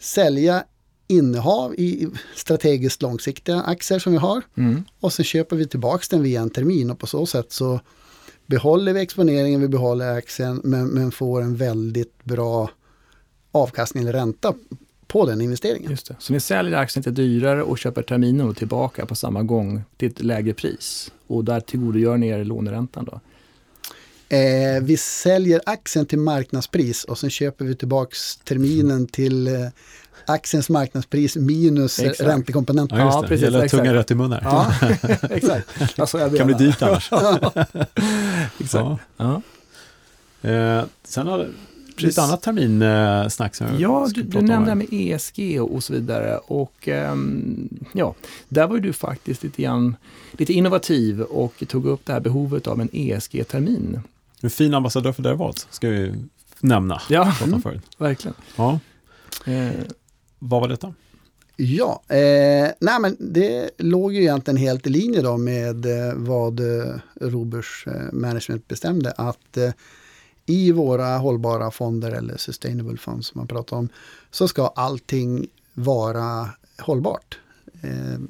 [0.00, 0.64] sälja
[1.06, 4.42] innehav i strategiskt långsiktiga aktier som vi har.
[4.56, 4.84] Mm.
[5.00, 7.80] Och så köper vi tillbaks den via en termin och på så sätt så
[8.46, 12.70] behåller vi exponeringen, vi behåller aktien men, men får en väldigt bra
[13.52, 14.54] avkastning eller ränta
[15.08, 15.90] på den investeringen.
[15.90, 16.16] Just det.
[16.18, 20.22] Så ni säljer aktien lite dyrare och köper terminen tillbaka på samma gång till ett
[20.22, 21.12] lägre pris.
[21.26, 23.20] Och där tillgodogör ni er låneräntan då?
[24.36, 29.54] Eh, vi säljer aktien till marknadspris och sen köper vi tillbaks terminen till eh,
[30.26, 32.20] aktiens marknadspris minus Exakt.
[32.28, 32.98] räntekomponenten.
[32.98, 33.28] Ja, just Ja, det.
[33.28, 33.82] precis, det gäller exakt.
[33.82, 34.40] tunga rätt i mun här.
[34.44, 34.72] Ja,
[35.30, 35.68] exakt.
[36.00, 37.10] Alltså, jag Det kan bli dyrt annars.
[38.60, 38.72] Exakt.
[38.72, 38.98] Ja.
[39.16, 39.42] Ja.
[40.50, 41.48] Eh, sen har det
[41.98, 42.16] Precis.
[42.16, 46.38] lite annat terminsnack som Ja, du, du nämnde det med ESG och så vidare.
[46.38, 48.14] Och ehm, ja,
[48.48, 49.96] där var ju du faktiskt lite, grann,
[50.32, 54.00] lite innovativ och tog upp det här behovet av en ESG-termin.
[54.40, 56.14] En fin ambassadör för derivat ska vi
[56.60, 57.00] nämna.
[57.08, 57.32] Ja,
[57.62, 57.82] förut.
[57.98, 58.34] verkligen.
[58.56, 58.78] Ja.
[59.46, 59.70] Eh,
[60.38, 60.94] Vad var detta?
[61.60, 66.60] Ja, eh, nej men det låg ju egentligen helt i linje då med eh, vad
[66.60, 69.70] eh, Roburs eh, management bestämde att eh,
[70.48, 73.88] i våra hållbara fonder eller sustainable funds som man pratar om
[74.30, 77.38] så ska allting vara hållbart.
[77.82, 78.20] Eh,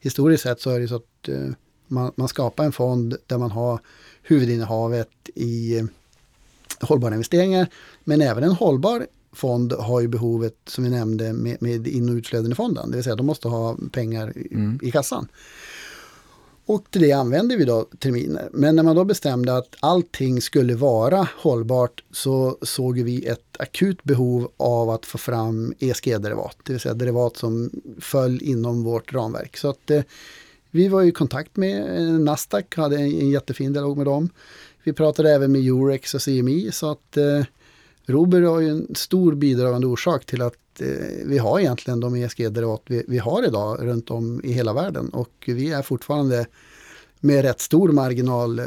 [0.00, 1.48] historiskt sett så är det så att eh,
[1.86, 3.80] man, man skapar en fond där man har
[4.22, 5.84] huvudinnehavet i eh,
[6.80, 7.68] hållbara investeringar
[8.04, 12.14] men även en hållbar fond har ju behovet som vi nämnde med, med in och
[12.14, 12.90] utflöden i fonden.
[12.90, 14.78] Det vill säga de måste ha pengar i, Mm.
[14.82, 15.28] i kassan.
[16.70, 18.48] Och till det använde vi då terminer.
[18.52, 24.04] Men när man då bestämde att allting skulle vara hållbart så såg vi ett akut
[24.04, 26.56] behov av att få fram ESG-derivat.
[26.64, 29.56] Det vill säga derivat som föll inom vårt ramverk.
[29.56, 30.02] Så att eh,
[30.70, 34.30] vi var i kontakt med Nasdaq, hade en, en jättefin dialog med dem.
[34.84, 37.44] Vi pratade även med Eurex och CMI så att eh,
[38.10, 40.86] Robur har ju en stor bidragande orsak till att eh,
[41.24, 45.44] vi har egentligen de ESG-derivat vi, vi har idag runt om i hela världen och
[45.46, 46.46] vi är fortfarande
[47.20, 48.66] med rätt stor marginal eh,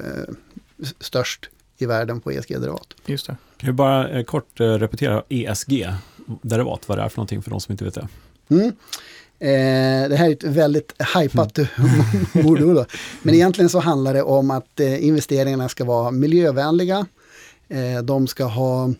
[0.99, 2.87] störst i världen på ESG-derivat.
[3.05, 3.35] just det.
[3.57, 5.87] Kan vi bara eh, kort eh, repetera ESG,
[6.41, 8.07] derivat, vad det är för någonting för de som inte vet det.
[8.49, 8.71] Mm.
[9.39, 11.53] Eh, det här är ett väldigt hajpat
[12.33, 12.85] då.
[13.21, 17.05] Men egentligen så handlar det om att eh, investeringarna ska vara miljövänliga.
[17.67, 18.93] Eh, de ska ha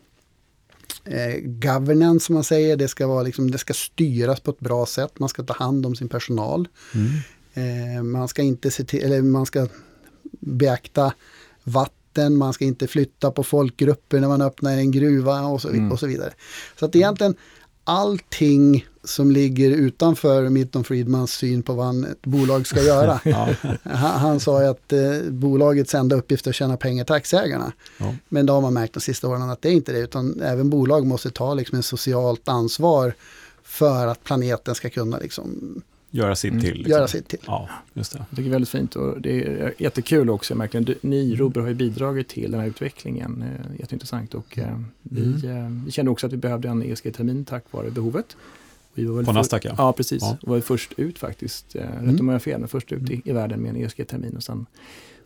[1.06, 2.78] eh, governance som man säger.
[2.78, 5.20] Det ska, vara liksom, det ska styras på ett bra sätt.
[5.20, 6.68] Man ska ta hand om sin personal.
[7.54, 9.68] Eh, man ska inte se till, eller man ska
[10.40, 11.14] beakta
[11.64, 15.92] vatten, man ska inte flytta på folkgrupper när man öppnar en gruva och så, Mm.
[15.92, 16.34] och så vidare.
[16.80, 17.36] Så att egentligen
[17.84, 23.19] allting som ligger utanför Milton Friedmans syn på vad ett bolag ska göra.
[23.26, 23.50] Ja.
[23.84, 27.72] han, han sa ju att eh, bolagets enda uppgift är att tjäna pengar till aktieägarna.
[27.98, 28.15] Ja.
[28.30, 30.69] Men då har man märkt de sista åren att det är inte det, utan även
[30.69, 33.13] bolag måste ta liksom en socialt ansvar
[33.63, 35.82] för att planeten ska kunna liksom,
[36.15, 36.63] Göra sitt Mm.
[36.63, 36.73] till.
[36.73, 36.91] Liksom.
[36.91, 37.39] göra sitt till.
[37.45, 38.17] Ja, just det.
[38.19, 40.56] Jag tycker det är väldigt fint och det är jättekul också.
[40.56, 40.95] Märkligen.
[41.02, 43.41] Ni, Robur, har ju bidragit till den här utvecklingen.
[43.41, 47.63] Eh, Jätteintressant och eh, vi, eh, vi kände också att vi behövde en ESG-termin tack
[47.71, 48.38] vare behovet.
[48.93, 49.76] Vi var väl På Nasdaq, ja.
[49.78, 50.22] Ja, precis.
[50.22, 50.38] Ja.
[50.41, 51.76] Vi var först ut faktiskt.
[51.76, 52.20] Eh, Rätt Mm.
[52.20, 54.66] om jag har fel, men först ut i, i världen med en ESG-termin och sen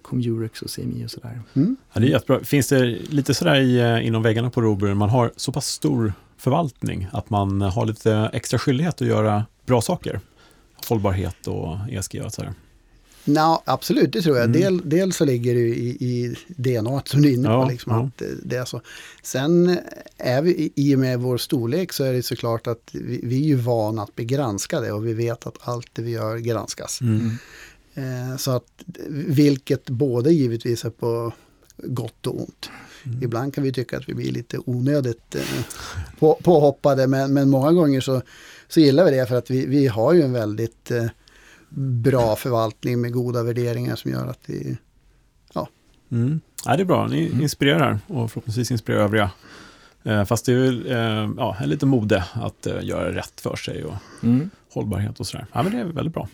[0.02, 1.42] kom Eurex och CMI och sådär.
[1.54, 1.76] Mm.
[1.94, 2.40] Ja, det är jättebra.
[2.44, 7.08] Finns det lite sådär i, inom väggarna på Robur, man har så pass stor förvaltning
[7.12, 10.20] att man har lite extra skyldighet att göra bra saker?
[10.90, 12.54] Hållbarhet och ESG och sådär.
[13.28, 14.46] No, absolut, det tror jag.
[14.46, 14.62] Mm.
[14.62, 17.54] Del, dels så ligger det i, i DNA som du är inne på.
[17.54, 18.04] Ja, liksom, ja.
[18.04, 18.82] att det, det är så.
[19.24, 19.80] Sen
[20.18, 23.48] är vi, i och med vår storlek så är det såklart att vi, vi är
[23.48, 27.02] ju vana att bli granskade och vi vet att allt det vi gör granskas.
[27.02, 27.32] Mm.
[27.94, 31.34] Eh, så att vilket både givetvis är på
[31.78, 32.70] gott och ont.
[33.06, 33.24] Mm.
[33.24, 35.42] Ibland kan vi tycka att vi blir lite onödigt eh,
[36.20, 38.22] på, påhoppade men, men många gånger så,
[38.68, 41.06] så gillar vi det för att vi, vi har ju en väldigt eh,
[41.80, 44.78] bra förvaltning med goda värderingar som gör att vi...
[46.12, 46.42] Mm.
[46.66, 49.32] Ja, det är bra, ni inspirerar och förhoppningsvis inspirerar övriga.
[50.04, 53.56] Eh, fast det är väl eh, ja, en lite mode att eh, göra rätt för
[53.56, 53.94] sig och
[54.24, 54.50] Mm.
[54.74, 55.46] hållbarhet och sådär.
[55.54, 56.28] Ja, men det är väldigt bra.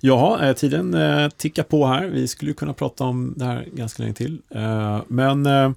[0.00, 2.06] Ja, eh, tiden eh, tickar på här.
[2.06, 4.42] Vi skulle ju kunna prata om det här ganska länge till.
[4.50, 5.72] Eh, men eh,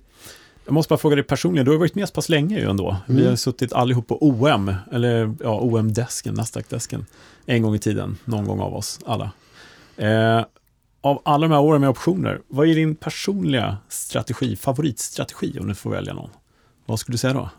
[0.66, 2.97] jag måste bara fråga dig personligen, du har varit med så pass länge ju ändå.
[3.07, 3.30] Vi Mm.
[3.30, 7.05] har suttit allihop på OM, eller ja, OM-desken, Nasdaq-desken,
[7.45, 9.32] en gång i tiden, någon gång av oss alla.
[9.97, 10.45] Eh,
[11.01, 15.76] av alla de här åren med optioner, vad är din personliga strategi, favoritstrategi om du
[15.76, 16.30] får välja någon?
[16.86, 17.49] Vad skulle du säga då?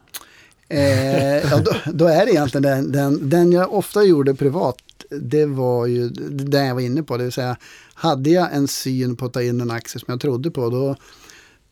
[0.68, 4.76] Eh, ja, då, då är det egentligen den, den, den jag ofta gjorde privat.
[5.20, 7.16] Det var ju det jag var inne på.
[7.16, 7.56] Det vill säga,
[7.94, 10.96] hade jag en syn på att ta in en aktie som jag trodde på, då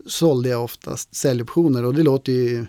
[0.07, 1.85] sålde jag oftast säljoptioner.
[1.85, 2.67] Och det låter ju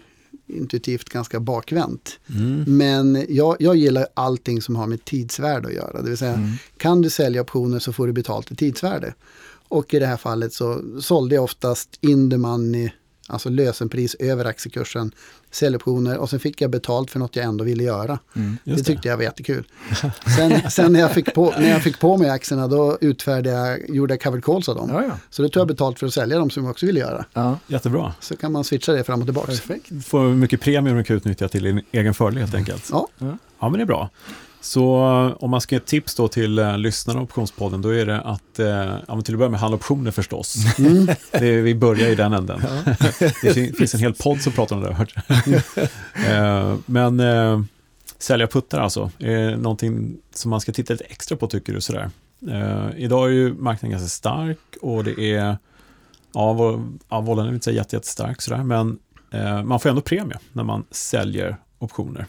[0.48, 2.20] intuitivt ganska bakvänt.
[2.30, 2.64] Mm.
[2.78, 6.02] Men jag, jag gillar allting som har med tidsvärde att göra.
[6.02, 6.50] Det vill säga, Mm.
[6.78, 9.14] kan du sälja optioner så får du betalt i tidsvärde.
[9.68, 12.92] Och i det här fallet så sålde jag oftast in the money,
[13.28, 15.12] alltså lösenpris över aktiekursen,
[15.52, 18.20] säljoptioner och sen fick jag betalt för något jag ändå ville göra.
[18.36, 18.58] Mm.
[18.64, 19.64] Det tyckte jag var jättekul.
[20.38, 23.90] Sen, sen när, jag fick på, när jag fick på mig aktierna då utfärdade jag,
[23.90, 24.90] gjorde jag covered calls av dem.
[24.94, 25.18] Ja, ja.
[25.30, 27.26] Så då tog jag betalt för att sälja dem som jag också ville göra.
[27.34, 27.60] ja.
[27.68, 28.14] Jättebra.
[28.20, 29.48] Så kan man switcha det fram och tillbaka.
[29.48, 30.06] Perfekt.
[30.06, 32.90] Får mycket premium du kan utnyttja till din egen fördel helt enkelt.
[32.92, 33.08] Ja.
[33.18, 33.38] Ja,
[33.70, 34.10] men det är bra.
[34.64, 37.90] Så eh, om man ska ge ett tips då till uh, lyssnarna av Optionspodden, då
[37.90, 38.66] är det att, uh,
[39.08, 40.56] ja, till att börja med handla optioner förstås.
[40.80, 41.08] Mm.
[41.32, 42.62] Det, vi börjar i den änden.
[43.42, 45.16] det fin- finns en hel podd som pratar om det, hört.
[46.30, 47.62] Eh, Men uh,
[48.20, 52.10] sälja puttar alltså, är någonting som man ska titta lite extra på tycker du sådär?
[52.52, 55.58] Eh, idag är ju marknaden ganska stark och det är,
[56.34, 56.78] ja,
[57.10, 59.00] ja volen är inte så jätte, jättestark sådär, men
[59.32, 62.26] eh, man får ändå premie när man säljer optioner.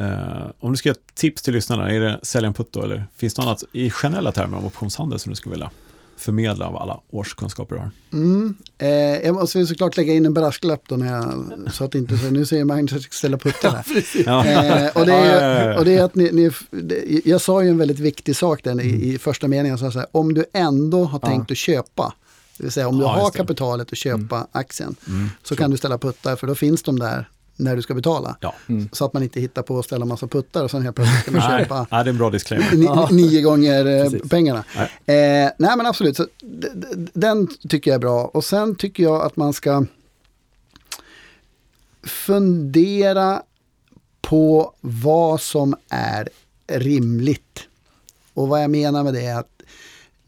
[0.00, 2.82] Eh, om du ska ge ett tips till lyssnarna, är det sälja en putt då,
[2.82, 5.70] eller finns det något annat i generella termer om optionshandel som du skulle vilja
[6.16, 7.90] förmedla av alla årskunskaper du har?
[8.12, 8.54] Mm.
[8.78, 8.88] Eh,
[9.26, 12.46] jag måste såklart lägga in en brasklapp då när jag, så att inte, så nu
[12.46, 13.84] säger Magnus att jag ska ställa puttar här.
[14.26, 14.46] Ja.
[14.46, 15.78] Eh, och, det Ja, ja, är, ja.
[15.78, 18.80] och det är att ni, ni, det- jag sa ju en väldigt viktig sak där
[18.80, 19.78] i, i första meningen.
[19.78, 22.14] Så här, om du ändå har tänkt att köpa,
[22.56, 25.28] det vill säga om du Ja, har kapitalet att köpa aktien, Mm.
[25.42, 27.28] så kan du ställa puttar för då finns de där
[27.60, 28.36] när du ska betala.
[28.40, 28.54] Ja.
[28.92, 31.30] Så att man inte hittar på att ställa massa puttar och sen helt plötsligt ska
[31.30, 33.10] man köpa nej, det är en bra disclaimer.
[33.12, 34.64] ni, nio gånger eh, pengarna.
[34.76, 35.44] Nej.
[35.44, 36.26] Eh, nej men absolut, så,
[37.12, 38.24] den tycker jag är bra.
[38.24, 39.84] Och sen tycker jag att man ska
[42.02, 43.42] fundera
[44.20, 46.28] på vad som är
[46.66, 47.66] rimligt.
[48.34, 49.62] Och vad jag menar med det är att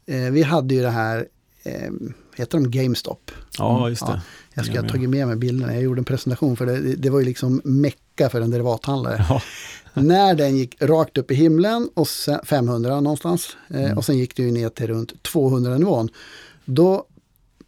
[0.05, 1.27] eh, vi hade ju det här,
[1.63, 1.91] eh,
[2.35, 3.31] heter de GameStop?
[3.57, 4.11] Ja, just det.
[4.13, 4.21] Ja,
[4.53, 7.19] jag ska ha tagit med mig bilderna, jag gjorde en presentation för det, det var
[7.19, 9.25] ju liksom mecka för en derivathandlare.
[9.29, 9.41] Ja.
[10.01, 13.97] När den gick rakt upp i himlen, och sen, 500 någonstans, eh, Mm.
[13.97, 16.09] och sen gick det ju ner till runt 200 nivån.
[16.65, 17.05] Då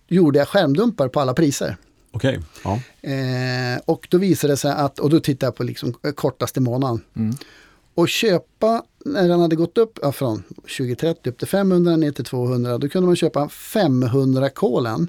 [0.08, 1.78] gjorde jag skärmdumpar på alla priser.
[2.12, 2.80] Okej, ja.
[3.10, 7.02] Eh, och då visade det sig att, och då tittade jag på liksom kortaste månaden.
[7.16, 7.36] Mm.
[7.96, 10.44] Och köpa, när den hade gått upp ja, från
[10.78, 15.08] 2030 upp till 500 ner till 200, då kunde man köpa 500 kolen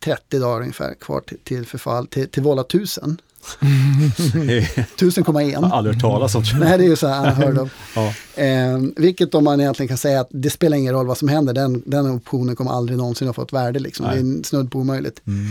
[0.00, 3.20] 30 dagar ungefär kvar till, till förfall, till, till Vola 1000.
[3.60, 5.54] Jag 1000,1.
[5.54, 6.58] har aldrig hört talas om det.
[6.58, 7.70] Nej, det är ju så här unheard of.
[7.94, 8.14] Ja.
[8.42, 11.52] Eh, vilket om man egentligen kan säga att det spelar ingen roll vad som händer,
[11.52, 13.78] den, den optionen kommer aldrig någonsin att få ett värde.
[13.78, 14.06] Liksom.
[14.06, 15.22] Det är snudd på omöjligt.
[15.26, 15.46] Mm.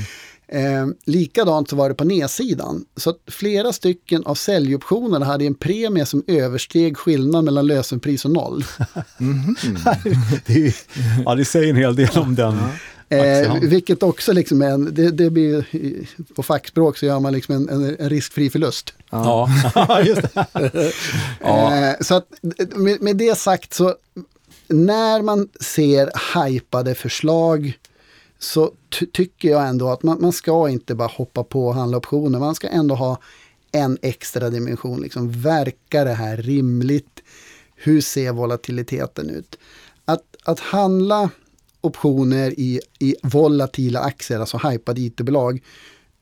[0.51, 2.85] Eh, likadant så var det på nedsidan.
[2.95, 8.31] Så att flera stycken av säljoptionerna hade en premie som översteg skillnaden mellan lösenpris och
[8.31, 8.65] noll.
[10.45, 10.75] Det, är,
[11.25, 12.57] ja, det säger en hel del om den
[13.11, 15.65] Eh, vilket också liksom är en, det, det blir,
[16.35, 18.93] på fackspråk så gör man liksom en, en, en riskfri förlust.
[19.09, 19.49] Ja,
[20.05, 20.45] just det.
[21.41, 21.75] Ja.
[21.75, 22.27] Eh, så att
[22.75, 23.95] med, med det sagt så
[24.67, 27.73] när man ser hypade förslag
[28.39, 31.97] så ty- tycker jag ändå att man, man ska inte bara hoppa på och handla
[31.97, 32.39] optioner.
[32.39, 33.17] Man ska ändå ha
[33.71, 35.01] en extra dimension.
[35.01, 37.23] Liksom, verkar det här rimligt?
[37.75, 39.57] Hur ser volatiliteten ut?
[40.05, 41.29] Att, att handla
[41.81, 45.61] optioner i, i volatila aktier, alltså hypade IT-bolag,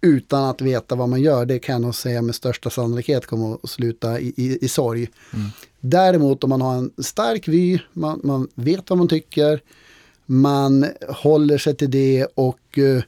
[0.02, 3.54] utan att veta vad man gör, det kan jag nog säga med största sannolikhet kommer
[3.54, 5.08] att sluta i, i, i sorg.
[5.80, 9.62] Däremot om man har en stark vy, man, man vet vad man tycker,
[10.30, 13.04] man håller sig till det och eh,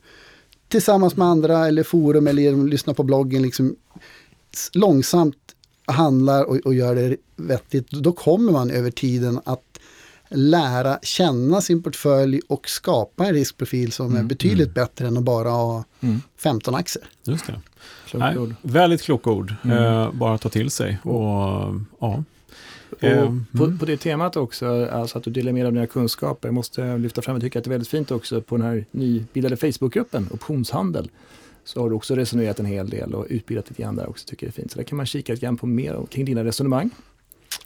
[0.67, 3.75] tillsammans med andra eller forum eller genom att lyssna på bloggen liksom
[4.73, 5.37] långsamt
[5.85, 9.63] handlar och, och gör det vettigt, då kommer man över tiden att
[10.29, 15.49] lära känna sin portfölj och skapa en riskprofil som är betydligt bättre än att bara
[15.49, 16.21] ha Mm.
[16.37, 17.05] 15 aktier.
[17.23, 17.61] Just det.
[18.07, 19.53] Kloka Nej, väldigt kloka ord.
[19.63, 19.77] Mm.
[19.83, 20.97] Eh, bara ta till sig.
[21.03, 22.23] Och, ja.
[22.99, 23.79] Och Eh, på, mm.
[23.79, 26.97] på det temat också, alltså att du delar med dig av dina kunskaper, jag måste
[26.97, 30.27] lyfta fram, jag tycker att det är väldigt fint också på den här nybildade Facebookgruppen,
[30.31, 31.11] optionshandel,
[31.63, 34.45] så har du också resonerat en hel del och utbildat lite grann där också, tycker
[34.45, 34.71] jag är fint.
[34.71, 36.89] Så där kan man kika lite grann på mer om- kring dina resonemang.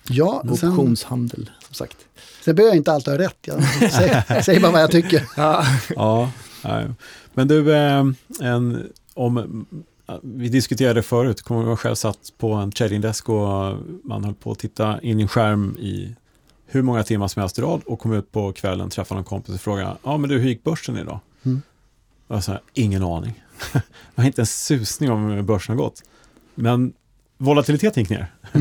[0.10, 1.98] Ja, sen, Optionshandel, som sagt.
[2.46, 3.38] sen behöver jag inte alltid ha rätt.
[3.42, 5.28] Jag säger, säger bara vad jag tycker.
[5.38, 5.66] Ja.
[5.96, 6.32] Ja,
[6.64, 6.86] nej.
[7.34, 8.06] men du, eh,
[8.42, 9.66] en, om,
[10.24, 14.60] vi diskuterade förut, kommer jag själv satt på en tradingdesk och man höll på att
[14.60, 16.16] titta in i en skärm i
[16.66, 19.56] hur många timmar som helst i rad och kom ut på kvällen, träffade någon kompis
[19.56, 21.20] och frågade, ja men du, hur gick börsen idag?
[21.44, 21.62] Mm.
[22.28, 23.44] Och jag sa, ingen aning.
[23.74, 23.82] jag
[24.16, 26.04] har inte en susning om hur börsen har gått.
[26.56, 26.94] Men
[27.38, 28.32] volatiliteten gick ner.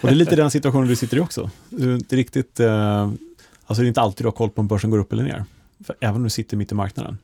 [0.00, 1.50] och det är lite den situationen du sitter i också.
[1.68, 3.10] Du inte riktigt, eh,
[3.66, 5.44] alltså det är inte alltid du har koll på om börsen går upp eller ner.
[5.86, 7.18] För även om du sitter mitt i marknaden.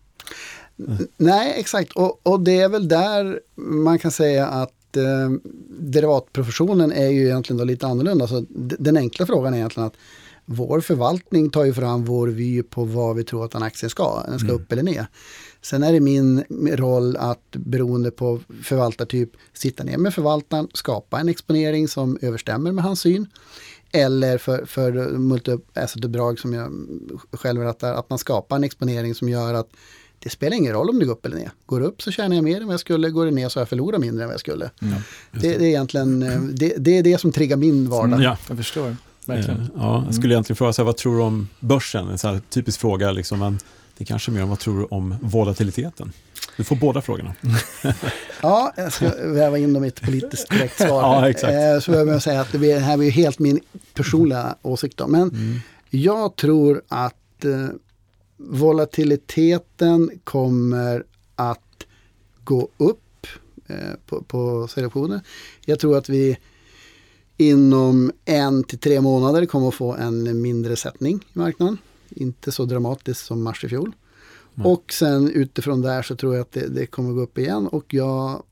[1.17, 1.93] Nej, exakt.
[1.93, 5.31] Och, och det är väl där man kan säga att eh,
[5.81, 8.29] derivatprofessionen är ju egentligen då lite annorlunda.
[8.29, 8.45] Så
[8.79, 9.95] den enkla frågan är egentligen att
[10.45, 14.23] vår förvaltning tar ju fram vår vy på vad vi tror att en aktie ska.
[14.29, 14.63] Den ska Mm.
[14.63, 15.07] upp eller ner.
[15.63, 21.29] Sen är det min roll att beroende på förvaltartyp sitta ner med förvaltaren, skapa en
[21.29, 23.27] exponering som överstämmer med hans syn.
[23.93, 26.73] Eller för, för multi-asset-uppdrag som jag
[27.33, 29.69] själv rattar, att man skapar en exponering som gör att
[30.27, 31.51] det spelar ingen roll om det går upp eller ner.
[31.67, 33.59] Går det upp så tjänar jag mer än vad jag skulle, går det ner så
[33.59, 34.71] har jag förlorat mindre än vad jag skulle.
[34.81, 38.23] Det, det är egentligen eh, det, det, är det som triggar min vardag.
[38.23, 38.37] Ja.
[38.49, 38.97] Jag förstår,
[39.27, 39.61] verkligen.
[39.61, 42.09] Eh, Ja, jag skulle egentligen fråga, så här, vad tror du om börsen?
[42.09, 43.59] En så här typisk fråga, liksom, men
[43.97, 46.13] det är kanske mer om vad tror du om volatiliteten?
[46.57, 47.35] Du får båda frågorna.
[48.43, 51.03] Ja, jag ska väva in dem i ett politiskt korrekt svar.
[51.03, 51.53] Ja, exakt.
[51.53, 53.61] Eh, Så behöver jag säga att det här blir helt min
[53.95, 54.97] personliga åsikt.
[54.97, 55.07] Då.
[55.07, 55.61] Men Mm.
[55.91, 57.15] jag tror att
[58.37, 61.87] volatiliteten kommer att
[62.45, 63.27] gå upp
[63.67, 63.77] eh,
[64.07, 65.21] på, på selektioner.
[65.65, 66.39] Jag tror att vi
[67.37, 71.79] inom en till tre månader kommer att få en mindre sättning i marknaden.
[72.09, 73.93] Inte så dramatiskt som mars i fjol.
[74.55, 74.67] Nej.
[74.67, 77.95] Och sen utifrån där så tror jag att det, det kommer gå upp igen och
[77.95, 78.43] jag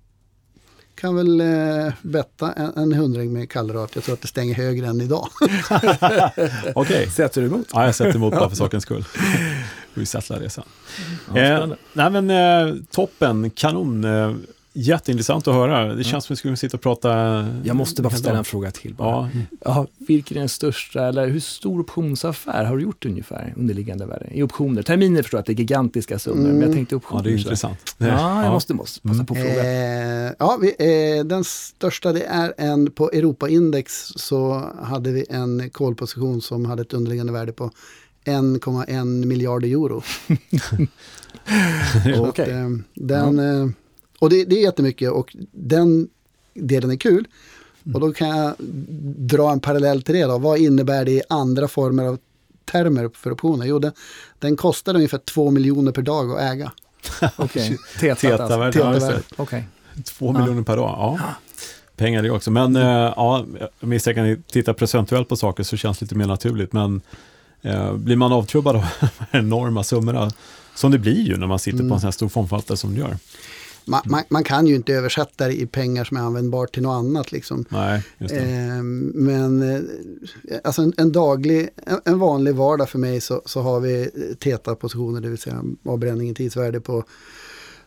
[0.95, 4.87] kan väl eh, betta en, en hundring med att jag tror att det stänger högre
[4.87, 5.29] än idag.
[6.75, 7.67] Okej, Sätter du emot?
[7.73, 9.05] ja, jag sätter emot bara för sakens skull.
[9.95, 10.65] Vi settlar det sen.
[11.35, 14.05] Ja, Eh, nej men eh, toppen, kanon.
[14.05, 14.33] Eh,
[14.77, 15.95] jätteintressant att höra.
[15.95, 17.09] Det känns som att vi skulle sitta och prata.
[17.65, 19.31] Jag måste bara få ställa en fråga till bara.
[19.35, 24.07] Ja, Ja, vilken är den största, eller hur stor optionsaffär har du gjort ungefär, underliggande
[24.07, 24.29] värde?
[24.33, 27.23] I optioner, terminer förstår jag att det är gigantiska summor, men jag tänkte ja, optioner.
[27.23, 27.97] det är intressant.
[27.99, 29.65] Ja, jag måste, måste passa på att fråga.
[29.65, 30.69] Eh, ja, vi,
[31.19, 36.83] eh, den största det är en på Europaindex så hade vi en kolposition som hade
[36.83, 37.71] ett underliggande värde på
[38.25, 40.03] 1,1 miljarder euro.
[42.15, 42.45] Så Okej.
[42.45, 43.69] att, eh, den, eh,
[44.19, 46.09] och det, det är jättemycket och den
[46.55, 47.27] delen är kul.
[47.95, 48.55] Och då kan jag
[49.19, 50.25] dra en parallell till det.
[50.25, 50.39] Då.
[50.39, 52.19] Vad innebär det i andra former av
[52.65, 53.67] termer för optioner?
[53.67, 53.93] Jo, den,
[54.39, 56.73] den kostar ungefär 2 miljoner per dag att äga.
[57.37, 58.47] Okej, tetat alltså.
[58.47, 59.13] Teta-värde, ja, just det.
[59.13, 59.25] Teta-värde.
[59.37, 59.69] Okej.
[60.05, 61.19] Två miljoner per dag, ja.
[61.97, 62.51] Pengar det också.
[62.51, 62.83] Men eh,
[63.17, 66.73] ja, jag misstänker att ni tittar procentuellt på saker så känns det lite mer naturligt.
[66.73, 67.01] Men
[67.95, 69.09] blir man avtrubbad av de
[69.39, 70.31] enorma summorna,
[70.75, 73.01] som det blir ju när man sitter på en sån här stor fondförvaltare som du
[73.01, 73.17] gör.
[73.87, 76.99] Man, man, man kan ju inte översätta det i pengar som är användbart till något
[76.99, 77.33] annat.
[77.33, 77.65] Liksom.
[77.69, 78.03] Nej.
[78.19, 79.81] Ehm, men eh,
[80.65, 85.21] alltså en, en daglig, en, en vanlig vardag för mig så, så har vi TETA-positioner,
[85.21, 87.05] det vill säga avbränning i tidsvärde på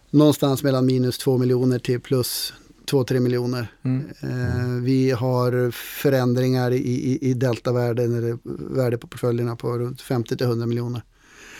[0.09, 2.53] någonstans mellan minus 2 miljoner till plus
[2.91, 3.67] 2-3 miljoner.
[3.83, 4.05] Mm.
[4.21, 8.37] Eh, vi har förändringar i, i, i deltavärden eller
[8.75, 11.01] värde på portföljerna på runt 50-100 miljoner.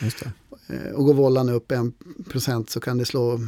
[0.02, 0.22] Just.
[0.68, 3.40] Eh, och går vållan upp 1% så kan det slå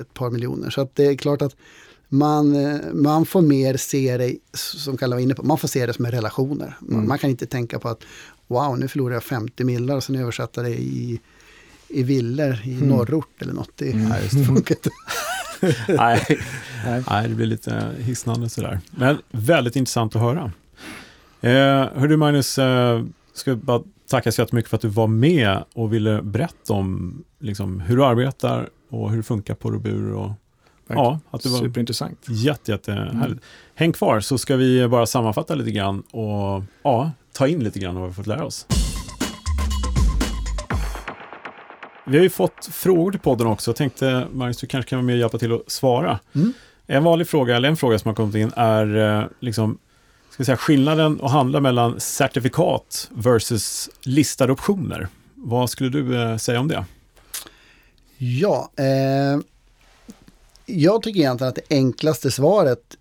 [0.00, 0.70] ett par miljoner.
[0.70, 1.56] Så det är klart att
[2.08, 5.86] man, eh, man får mer se det, som Kalle var inne på, man får se
[5.86, 6.76] det som relationer.
[6.80, 7.08] Man, Mm.
[7.08, 8.02] man kan inte tänka på att
[8.46, 11.20] wow, nu förlorar jag 50 millar och sen översätta det i,
[11.88, 12.88] i villor i Mm.
[12.88, 13.70] norrort eller något.
[13.76, 14.08] Det, Mm.
[14.08, 14.44] Nej, det.
[14.44, 14.90] funkar inte.
[15.88, 16.24] Nej.
[17.10, 17.28] Nej.
[17.28, 18.80] Det blir lite hisnande sådär.
[18.90, 20.52] Men väldigt intressant att höra.
[21.40, 21.50] Eh,
[22.00, 23.04] hör du Magnus, eh,
[23.34, 27.80] ska bara tacka så jättemycket för att du var med och ville berätta om liksom,
[27.80, 30.30] hur du arbetar och hur det funkar på Robur och
[30.86, 32.26] ja, att det var Superintressant.
[32.28, 33.40] jätte, jätte härligt.
[33.74, 37.96] Häng kvar så ska vi bara sammanfatta lite grann och ja, ta in lite grann
[37.96, 38.66] av vad vi fått lära oss.
[42.08, 43.70] Vi har ju fått frågor till podden också.
[43.70, 46.18] Jag tänkte, Magnus, du kanske kan vara med och hjälpa till att svara.
[46.34, 46.52] Mm.
[46.86, 49.78] En vanlig fråga, eller en fråga som har kommit in, är eh, liksom,
[50.30, 55.08] ska säga, skillnaden att handla mellan certifikat versus listade optioner.
[55.34, 56.84] Vad skulle du eh, säga om det?
[58.18, 59.40] Ja, eh,
[60.66, 62.96] jag tycker egentligen att det enklaste svaret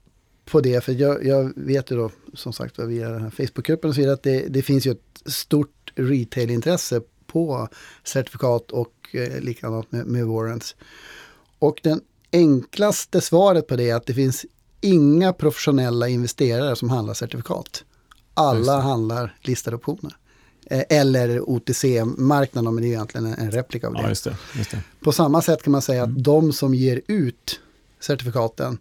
[0.45, 3.95] på det, för jag, jag vet ju då som sagt via den här Facebookgruppen och
[3.95, 7.67] så vidare att det, det finns ju ett stort retailintresse på
[8.03, 10.75] certifikat och eh, likadant med, med warrants.
[11.59, 12.01] Och den
[12.31, 14.45] enklaste svaret på det är att det finns
[14.81, 17.83] inga professionella investerare som handlar certifikat.
[18.33, 20.17] Alla handlar listade optioner.
[20.65, 24.01] Eh, eller OTC-marknaden, men det är egentligen en, en replika av det.
[24.01, 24.37] Ja, just det.
[24.57, 24.81] Just det.
[24.99, 26.17] På samma sätt kan man säga Mm.
[26.17, 27.59] att de som ger ut
[27.99, 28.77] certifikaten,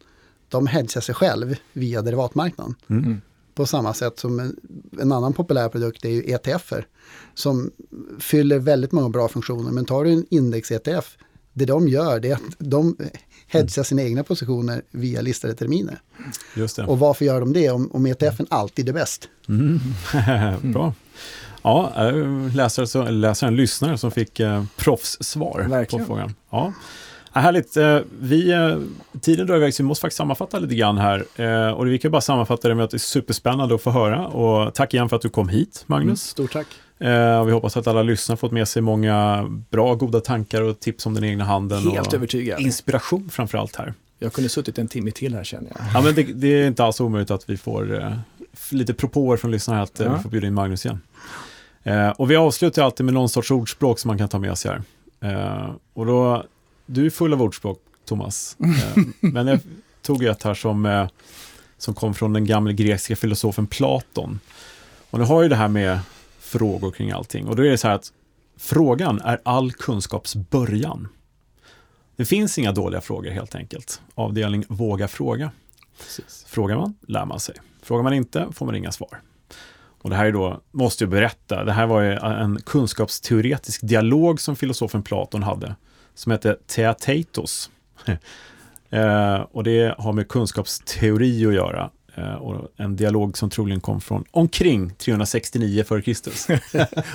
[0.49, 2.75] de hedgar sig själv via derivatmarknaden.
[2.89, 3.21] Mm.
[3.55, 4.57] På samma sätt som en,
[5.01, 6.87] en annan populär produkt är ju ETFer
[7.35, 7.71] som
[8.19, 9.71] fyller väldigt många bra funktioner.
[9.71, 11.17] Men tar du en index-ETF,
[11.53, 12.97] det de gör det är att de
[13.47, 16.01] hedgar sina egna positioner via listade terminer.
[16.55, 16.85] Just det.
[16.85, 19.29] Och varför gör de det om, om ETFen alltid är bäst?
[19.49, 19.81] Mm.
[20.73, 20.95] Bra.
[21.63, 22.11] Ja,
[22.55, 26.05] läsare, så, eller läsare, en lyssnare som fick eh, proffssvar Verkligen.
[26.05, 26.35] på frågan.
[26.51, 26.73] Ja.
[27.35, 27.77] Härligt.
[27.77, 28.79] Eh, vi, eh,
[29.21, 31.25] tiden drar iväg så vi måste faktiskt sammanfatta lite grann här.
[31.37, 34.27] Eh, och vi kan bara sammanfatta det med att det är superspännande att få höra.
[34.27, 36.23] Och tack igen för att du kom hit, Magnus.
[36.23, 36.67] Stort tack.
[37.41, 41.07] Och vi hoppas att alla lyssnare fått med sig många bra, goda tankar och tips
[41.07, 41.91] om den egna handeln.
[41.91, 42.61] Helt och övertygad.
[42.61, 43.95] inspiration framför allt här.
[44.19, 45.87] Jag kunde suttit en timme till här känner jag.
[45.95, 48.13] Ja, men det, det är inte alls omöjligt att vi får
[48.71, 50.17] lite propåer från lyssnarna här att Ja.
[50.17, 51.01] vi får bjuda in Magnus igen.
[52.17, 54.83] Och vi avslutar alltid med någon sorts ordspråk som man kan ta med sig här.
[55.95, 56.45] Och då,
[56.87, 58.57] du är full av ordspråk, Thomas.
[58.61, 59.61] Eh, men jag
[60.03, 61.09] tog ett här som, eh,
[61.79, 64.41] som kom från den gamla grekiska filosofen Platon.
[65.11, 65.99] Och nu har ju det här med
[66.39, 67.47] frågor kring allting.
[67.47, 68.13] Och då är det så här att
[68.57, 71.09] frågan är all kunskaps början.
[72.17, 74.01] Det finns inga dåliga frågor helt enkelt.
[74.15, 75.51] Avdelning våga fråga.
[76.47, 77.55] Frågar man, lär man sig.
[77.83, 79.21] Frågar man inte, får man inga svar.
[80.05, 84.41] Och det här är då, måste jag berätta, det här var ju en kunskapsteoretisk dialog
[84.41, 85.77] som filosofen Platon hade,
[86.15, 87.71] som hette Theatetos.
[88.91, 91.91] eh, och det har med kunskapsteori att göra.
[92.15, 96.59] Eh, och en dialog som troligen kom från omkring 369 f.Kr.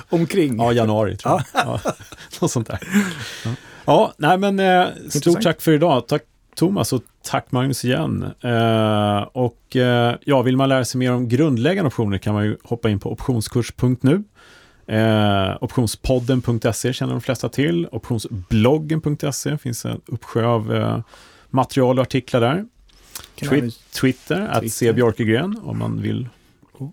[0.14, 0.56] Omkring.
[0.56, 1.64] Ja, januari tror jag.
[1.64, 1.80] Ja,
[2.40, 2.78] något sånt där.
[3.44, 3.50] Ja,
[3.84, 6.08] ja nej men eh, stort tack för idag.
[6.08, 6.22] Tack
[6.54, 8.22] Thomas och tack Magnus igen.
[8.40, 12.56] Eh, och eh, ja, vill man lära sig mer om grundläggande optioner kan man ju
[12.62, 14.24] hoppa in på optionskurs.nu.
[14.90, 17.86] Eh, optionspodden.se känner de flesta till.
[17.92, 21.00] Optionsbloggen.se finns en uppsjö av eh,
[21.50, 22.66] material och artiklar där.
[23.40, 23.70] Twi- även-
[24.00, 24.68] Twitter, att Twitter.
[24.68, 26.28] se Björkegren om man vill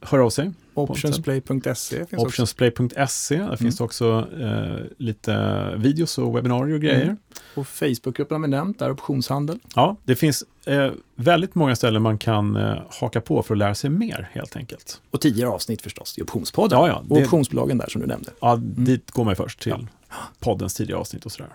[0.01, 0.51] höra av sig.
[0.81, 2.25] Optionsplay.se finns också.
[2.25, 7.03] Optionsplay.se, där finns det också eh, lite videos och webbinarier och grejer.
[7.03, 7.17] Mm.
[7.55, 9.59] Och Facebookgruppen har vi nämnt, där optionshandel.
[9.75, 13.75] Ja, det finns eh, väldigt många ställen man kan eh, haka på för att lära
[13.75, 15.01] sig mer helt enkelt.
[15.11, 16.79] Och tidigare avsnitt förstås i Optionspodden.
[16.79, 18.31] Ja, ja, Och det- optionsbloggen där som du nämnde.
[18.39, 19.87] Ja, dit går man ju först till
[20.39, 21.51] poddens tidiga avsnitt och sådär.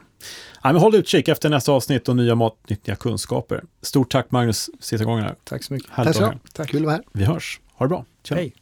[0.62, 3.64] Ja, men håll utkik efter nästa avsnitt och nya matnyttiga kunskaper.
[3.82, 5.34] Stort tack Magnus, sista gången här.
[5.44, 5.90] Tack så mycket.
[5.90, 6.70] Härligt Tack så mycket.
[6.70, 7.04] Kul att vara här.
[7.12, 7.60] Vi hörs.
[7.74, 8.04] Ha det bra.
[8.24, 8.34] Tja.
[8.34, 8.54] Hej.